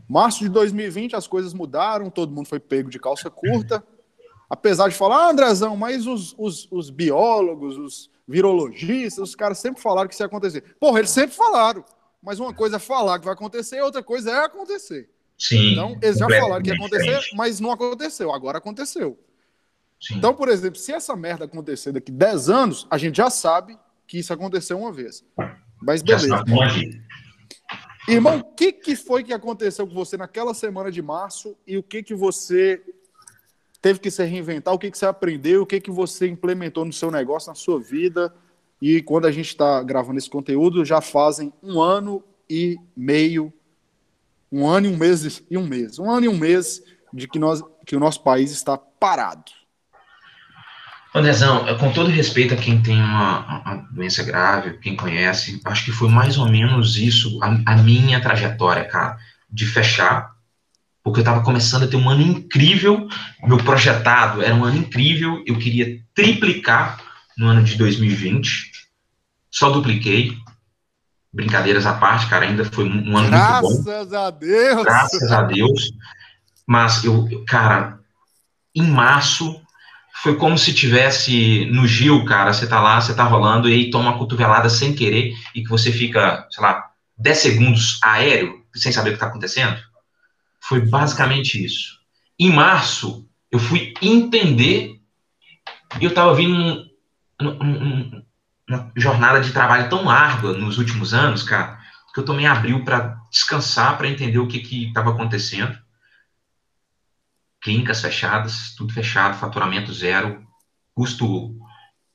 [0.07, 3.83] março de 2020 as coisas mudaram, todo mundo foi pego de calça curta,
[4.53, 9.81] apesar de falar, ah, Andrezão, mas os, os, os biólogos, os virologistas, os caras sempre
[9.81, 10.63] falaram que isso ia acontecer.
[10.79, 11.83] Porra, eles sempre falaram,
[12.21, 15.09] mas uma coisa é falar que vai acontecer, outra coisa é acontecer.
[15.39, 15.71] Sim.
[15.71, 17.35] Então, eles já falaram que ia acontecer, diferente.
[17.35, 19.19] mas não aconteceu, agora aconteceu.
[19.99, 20.17] Sim.
[20.17, 23.75] Então, por exemplo, se essa merda acontecer daqui 10 anos, a gente já sabe
[24.05, 25.25] que isso aconteceu uma vez.
[25.81, 26.43] Mas beleza.
[28.07, 31.81] Irmão, o que, que foi que aconteceu com você naquela semana de março e o
[31.81, 32.83] que, que você
[33.83, 36.93] teve que se reinventar, o que, que você aprendeu, o que, que você implementou no
[36.93, 38.33] seu negócio, na sua vida?
[38.81, 43.51] E quando a gente está gravando esse conteúdo, já fazem um ano e meio,
[44.49, 46.81] um ano e um mês e um mês, um ano e um mês
[47.13, 49.51] de que, nós, que o nosso país está parado.
[51.13, 55.91] Andrezão, com todo respeito a quem tem uma, uma, doença grave, quem conhece, acho que
[55.91, 59.17] foi mais ou menos isso a, a minha trajetória, cara,
[59.49, 60.32] de fechar,
[61.03, 63.07] porque eu estava começando a ter um ano incrível,
[63.43, 66.99] meu projetado era um ano incrível, eu queria triplicar
[67.37, 68.71] no ano de 2020,
[69.51, 70.37] só dupliquei,
[71.31, 73.83] brincadeiras à parte, cara, ainda foi um ano Graças muito bom.
[73.83, 74.83] Graças a Deus!
[74.83, 75.91] Graças a Deus,
[76.65, 77.99] mas eu, cara,
[78.73, 79.61] em março
[80.21, 83.89] foi como se tivesse no Gil, cara, você tá lá, você tá rolando e aí
[83.91, 88.91] toma uma cotovelada sem querer e que você fica, sei lá, 10 segundos aéreo, sem
[88.91, 89.77] saber o que tá acontecendo.
[90.67, 91.99] Foi basicamente isso.
[92.39, 94.99] Em março, eu fui entender
[95.99, 96.85] e eu tava vindo
[97.39, 101.79] uma jornada de trabalho tão árdua nos últimos anos, cara,
[102.13, 105.77] que eu tomei abril para descansar, para entender o que que estava acontecendo
[107.63, 110.45] clínicas fechadas, tudo fechado, faturamento zero,
[110.93, 111.55] custo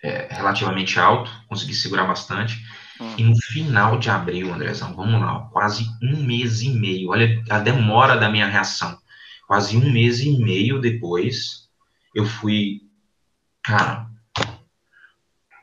[0.03, 2.63] é, relativamente alto, consegui segurar bastante.
[3.01, 3.15] Hum.
[3.17, 7.59] E no final de abril, Andrezão, vamos lá, quase um mês e meio, olha a
[7.59, 8.99] demora da minha reação.
[9.47, 11.69] Quase um mês e meio depois,
[12.15, 12.83] eu fui,
[13.63, 14.07] cara,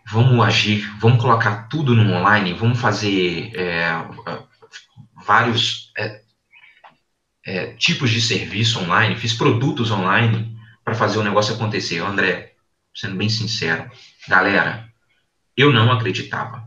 [0.08, 3.92] vamos agir, vamos colocar tudo no online, vamos fazer é,
[5.26, 6.22] vários é,
[7.46, 12.00] é, tipos de serviço online, fiz produtos online para fazer o negócio acontecer.
[12.00, 12.54] André,
[12.94, 13.90] sendo bem sincero,
[14.28, 14.88] galera,
[15.58, 16.66] eu não acreditava.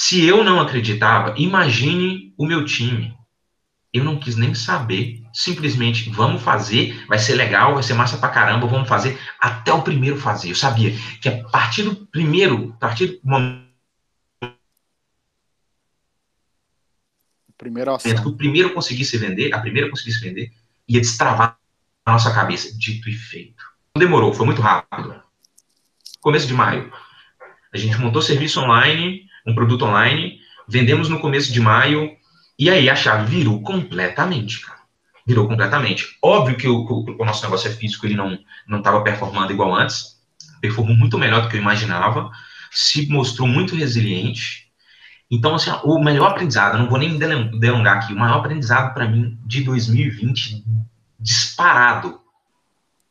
[0.00, 3.18] Se eu não acreditava, imagine o meu time.
[3.92, 8.28] Eu não quis nem saber, simplesmente vamos fazer, vai ser legal, vai ser massa pra
[8.28, 10.50] caramba, vamos fazer até o primeiro fazer.
[10.50, 13.66] Eu sabia que a partir do primeiro, a partir do momento
[17.56, 18.22] Primeira ação.
[18.22, 20.52] Que o primeiro conseguisse vender, a primeira conseguisse vender,
[20.86, 21.58] ia destravar
[22.06, 22.72] a nossa cabeça.
[22.78, 23.64] Dito e feito.
[23.96, 25.20] Não demorou, foi muito rápido.
[26.20, 26.92] Começo de maio.
[27.72, 30.38] A gente montou serviço online, um produto online,
[30.68, 32.10] vendemos no começo de maio,
[32.58, 34.78] e aí a chave virou completamente, cara.
[35.26, 36.16] Virou completamente.
[36.22, 39.74] Óbvio que o, o, o nosso negócio é físico, ele não não estava performando igual
[39.74, 40.18] antes,
[40.60, 42.30] performou muito melhor do que eu imaginava,
[42.70, 44.68] se mostrou muito resiliente.
[45.30, 47.18] Então, assim, o melhor aprendizado, não vou nem me
[47.58, 50.64] delongar aqui, o maior aprendizado para mim de 2020,
[51.18, 52.20] disparado,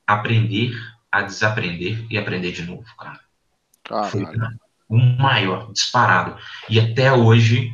[0.06, 0.74] aprender
[1.12, 3.20] a desaprender e aprender de novo, cara.
[3.84, 4.10] Caralho.
[4.10, 4.26] Foi
[4.90, 6.38] o maior, disparado.
[6.70, 7.72] E até hoje,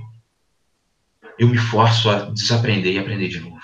[1.38, 3.61] eu me forço a desaprender e aprender de novo.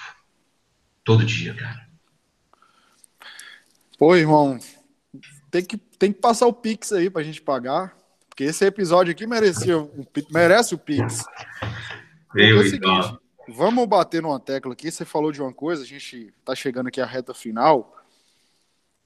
[1.04, 1.88] Todo dia, cara.
[3.97, 4.60] Pô, irmão,
[5.52, 7.97] tem que, tem que passar o Pix aí pra gente pagar.
[8.30, 11.26] Porque esse episódio aqui merecia um, merece o Pix.
[12.34, 13.20] Veio, é o seguinte, então.
[13.50, 14.89] vamos bater numa tecla aqui.
[14.89, 17.97] Você falou de uma coisa, a gente tá chegando aqui à reta final.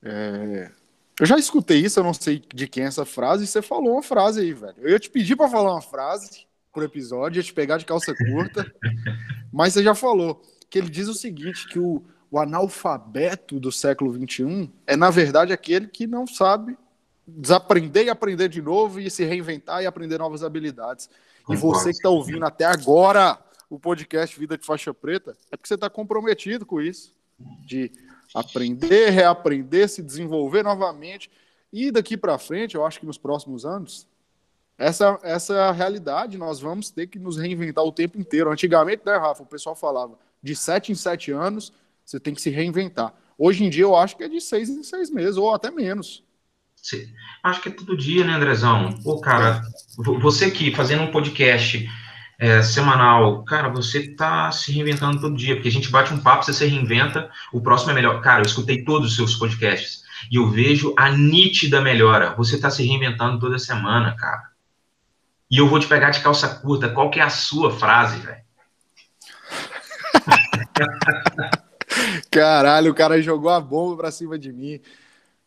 [0.03, 0.69] É...
[1.19, 3.93] Eu já escutei isso, eu não sei de quem é essa frase, e você falou
[3.93, 4.75] uma frase aí, velho.
[4.79, 8.13] Eu ia te pedir para falar uma frase por episódio, ia te pegar de calça
[8.15, 8.71] curta,
[9.53, 14.11] mas você já falou que ele diz o seguinte, que o, o analfabeto do século
[14.11, 16.75] XXI é, na verdade, aquele que não sabe
[17.27, 21.09] desaprender e aprender de novo e se reinventar e aprender novas habilidades.
[21.47, 23.37] E você que está ouvindo até agora
[23.69, 27.13] o podcast Vida de Faixa Preta, é porque você está comprometido com isso,
[27.65, 27.91] de
[28.33, 31.29] aprender, reaprender, se desenvolver novamente.
[31.71, 34.07] E daqui para frente, eu acho que nos próximos anos,
[34.77, 36.37] essa, essa é realidade.
[36.37, 38.51] Nós vamos ter que nos reinventar o tempo inteiro.
[38.51, 41.71] Antigamente, né, Rafa, o pessoal falava de sete em sete anos,
[42.05, 43.13] você tem que se reinventar.
[43.37, 46.23] Hoje em dia, eu acho que é de seis em seis meses, ou até menos.
[47.41, 48.91] Acho que é todo dia, né, Andrezão?
[49.01, 49.61] Pô, cara,
[50.21, 51.87] você aqui fazendo um podcast
[52.39, 56.43] é, semanal, cara, você tá se reinventando todo dia, porque a gente bate um papo,
[56.43, 58.21] você se reinventa, o próximo é melhor.
[58.21, 62.33] Cara, eu escutei todos os seus podcasts e eu vejo a nítida melhora.
[62.35, 64.51] Você tá se reinventando toda semana, cara.
[65.49, 66.89] E eu vou te pegar de calça curta.
[66.89, 68.43] Qual que é a sua frase, velho?
[72.31, 74.79] Caralho, o cara jogou a bomba pra cima de mim.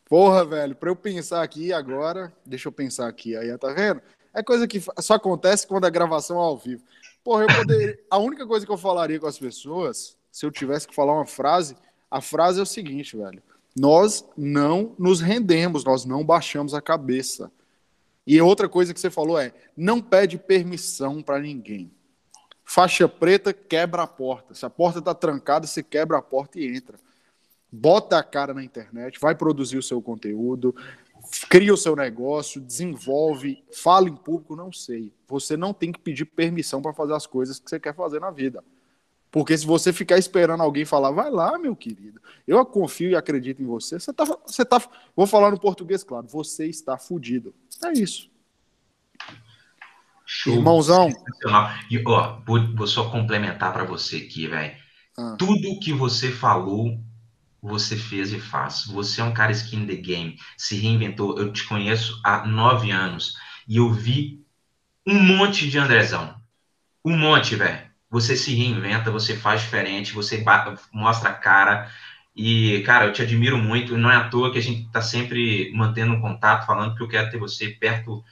[0.08, 4.00] Porra, velho, pra eu pensar aqui agora, deixa eu pensar aqui, aí, tá vendo?
[4.36, 6.84] É coisa que só acontece quando a gravação é ao vivo.
[7.24, 7.98] Porra, eu poderia.
[8.10, 11.24] a única coisa que eu falaria com as pessoas, se eu tivesse que falar uma
[11.24, 11.74] frase,
[12.10, 13.42] a frase é o seguinte, velho.
[13.74, 17.50] Nós não nos rendemos, nós não baixamos a cabeça.
[18.26, 21.90] E outra coisa que você falou é: não pede permissão para ninguém.
[22.62, 24.54] Faixa preta quebra a porta.
[24.54, 26.98] Se a porta está trancada, você quebra a porta e entra.
[27.72, 30.74] Bota a cara na internet, vai produzir o seu conteúdo,
[31.48, 35.12] cria o seu negócio, desenvolve, fala em público, não sei.
[35.28, 38.30] Você não tem que pedir permissão para fazer as coisas que você quer fazer na
[38.30, 38.62] vida.
[39.30, 43.62] Porque se você ficar esperando alguém falar, vai lá, meu querido, eu confio e acredito
[43.62, 44.82] em você, você tá, você tá,
[45.14, 47.54] vou falar no português, claro, você está fudido.
[47.84, 48.30] É isso.
[50.24, 50.54] Show.
[50.54, 51.08] Irmãozão.
[51.90, 54.74] E, ó, vou, vou só complementar para você aqui, velho.
[55.16, 55.36] Ah.
[55.38, 56.98] Tudo que você falou,
[57.62, 58.86] você fez e faz.
[58.86, 61.38] Você é um cara skin the game, se reinventou.
[61.38, 63.34] Eu te conheço há nove anos
[63.66, 64.44] e eu vi
[65.06, 66.34] um monte de Andrezão.
[67.04, 67.86] Um monte, velho.
[68.10, 70.42] Você se reinventa, você faz diferente, você
[70.92, 71.90] mostra a cara.
[72.34, 73.96] E, cara, eu te admiro muito.
[73.96, 77.08] Não é à toa que a gente tá sempre mantendo um contato, falando que eu
[77.08, 78.22] quero ter você perto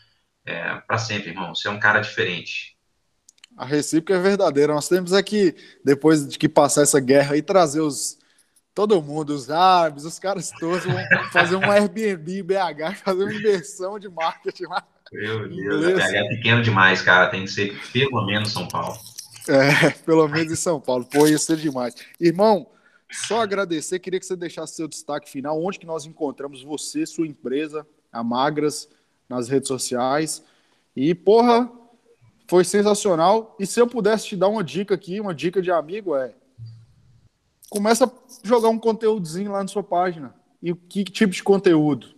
[0.45, 1.55] é, para sempre, irmão.
[1.55, 2.77] Você é um cara diferente.
[3.57, 4.75] A recíproca é verdadeira.
[4.75, 5.55] Nós temos aqui,
[5.85, 8.19] depois de que passar essa guerra aí, trazer os
[8.75, 10.97] todo mundo, os árabes, os caras todos vão
[11.31, 14.85] fazer um Airbnb BH, fazer uma inversão de marketing lá.
[15.13, 17.31] Meu Deus, BH é pequeno demais, cara.
[17.31, 18.99] Tem que ser pelo menos São Paulo.
[19.49, 21.05] É, pelo menos em São Paulo.
[21.05, 21.95] Pô, ia ser demais.
[22.19, 22.67] Irmão,
[23.11, 27.27] só agradecer, queria que você deixasse seu destaque final, onde que nós encontramos você, sua
[27.27, 28.89] empresa, a Magras,
[29.29, 30.43] nas redes sociais.
[30.97, 31.71] E, porra,
[32.49, 33.55] foi sensacional.
[33.61, 36.35] E se eu pudesse te dar uma dica aqui, uma dica de amigo, é
[37.69, 38.11] começa a
[38.43, 40.35] jogar um conteúdozinho lá na sua página.
[40.63, 42.15] E que tipo de conteúdo?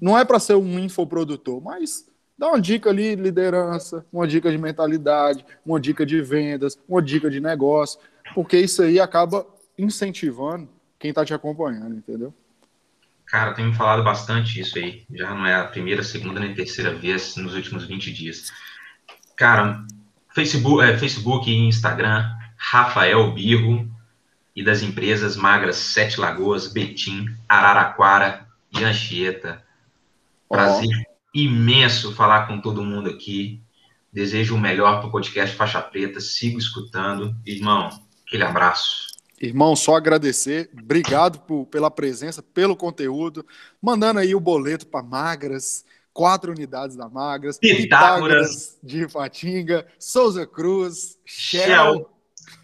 [0.00, 4.50] Não é para ser um infoprodutor, mas dá uma dica ali de liderança, uma dica
[4.50, 7.98] de mentalidade, uma dica de vendas, uma dica de negócio,
[8.34, 9.44] porque isso aí acaba
[9.76, 10.68] incentivando
[10.98, 12.32] quem está te acompanhando, entendeu?
[13.26, 15.04] Cara, tem me falado bastante isso aí.
[15.10, 18.50] Já não é a primeira, segunda nem terceira vez nos últimos 20 dias.
[19.36, 19.84] Cara,
[20.34, 22.24] Facebook, é, Facebook e Instagram,
[22.56, 23.88] Rafael Birro,
[24.58, 29.62] e das empresas magras Sete Lagoas, Betim, Araraquara e Anchieta.
[30.48, 31.14] Prazer oh.
[31.32, 33.62] imenso falar com todo mundo aqui.
[34.12, 36.20] Desejo o melhor para o podcast Faixa Preta.
[36.20, 37.36] Sigo escutando.
[37.46, 37.88] Irmão,
[38.26, 39.06] aquele abraço.
[39.40, 40.68] Irmão, só agradecer.
[40.76, 43.46] Obrigado por, pela presença, pelo conteúdo.
[43.80, 51.16] Mandando aí o boleto para Magras, quatro unidades da Magras, Pitágoras, de Ipatinga, Souza Cruz,
[51.24, 52.10] Shell, Shell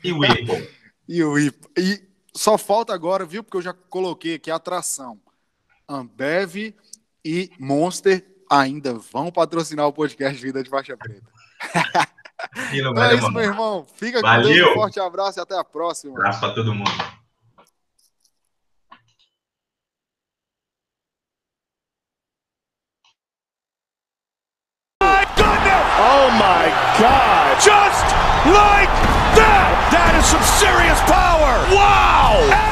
[0.03, 0.84] e Whipple.
[1.09, 1.69] E o IPA.
[1.79, 2.03] E
[2.35, 3.43] só falta agora, viu?
[3.45, 5.21] Porque eu já coloquei aqui a atração.
[5.89, 6.75] Ambev,
[7.25, 11.31] e Monster ainda vão patrocinar o podcast Vida de Faixa Preta.
[12.57, 13.31] Não Então é isso, demorar.
[13.33, 13.87] meu irmão.
[13.97, 14.53] Fica com Valeu.
[14.53, 16.13] Deus, um forte abraço e até a próxima.
[16.15, 16.91] Abraço pra todo mundo.
[25.97, 26.67] Oh my
[26.99, 27.61] God!
[27.61, 28.07] Just
[28.47, 29.14] like
[30.25, 31.67] some serious power.
[31.75, 32.64] Wow!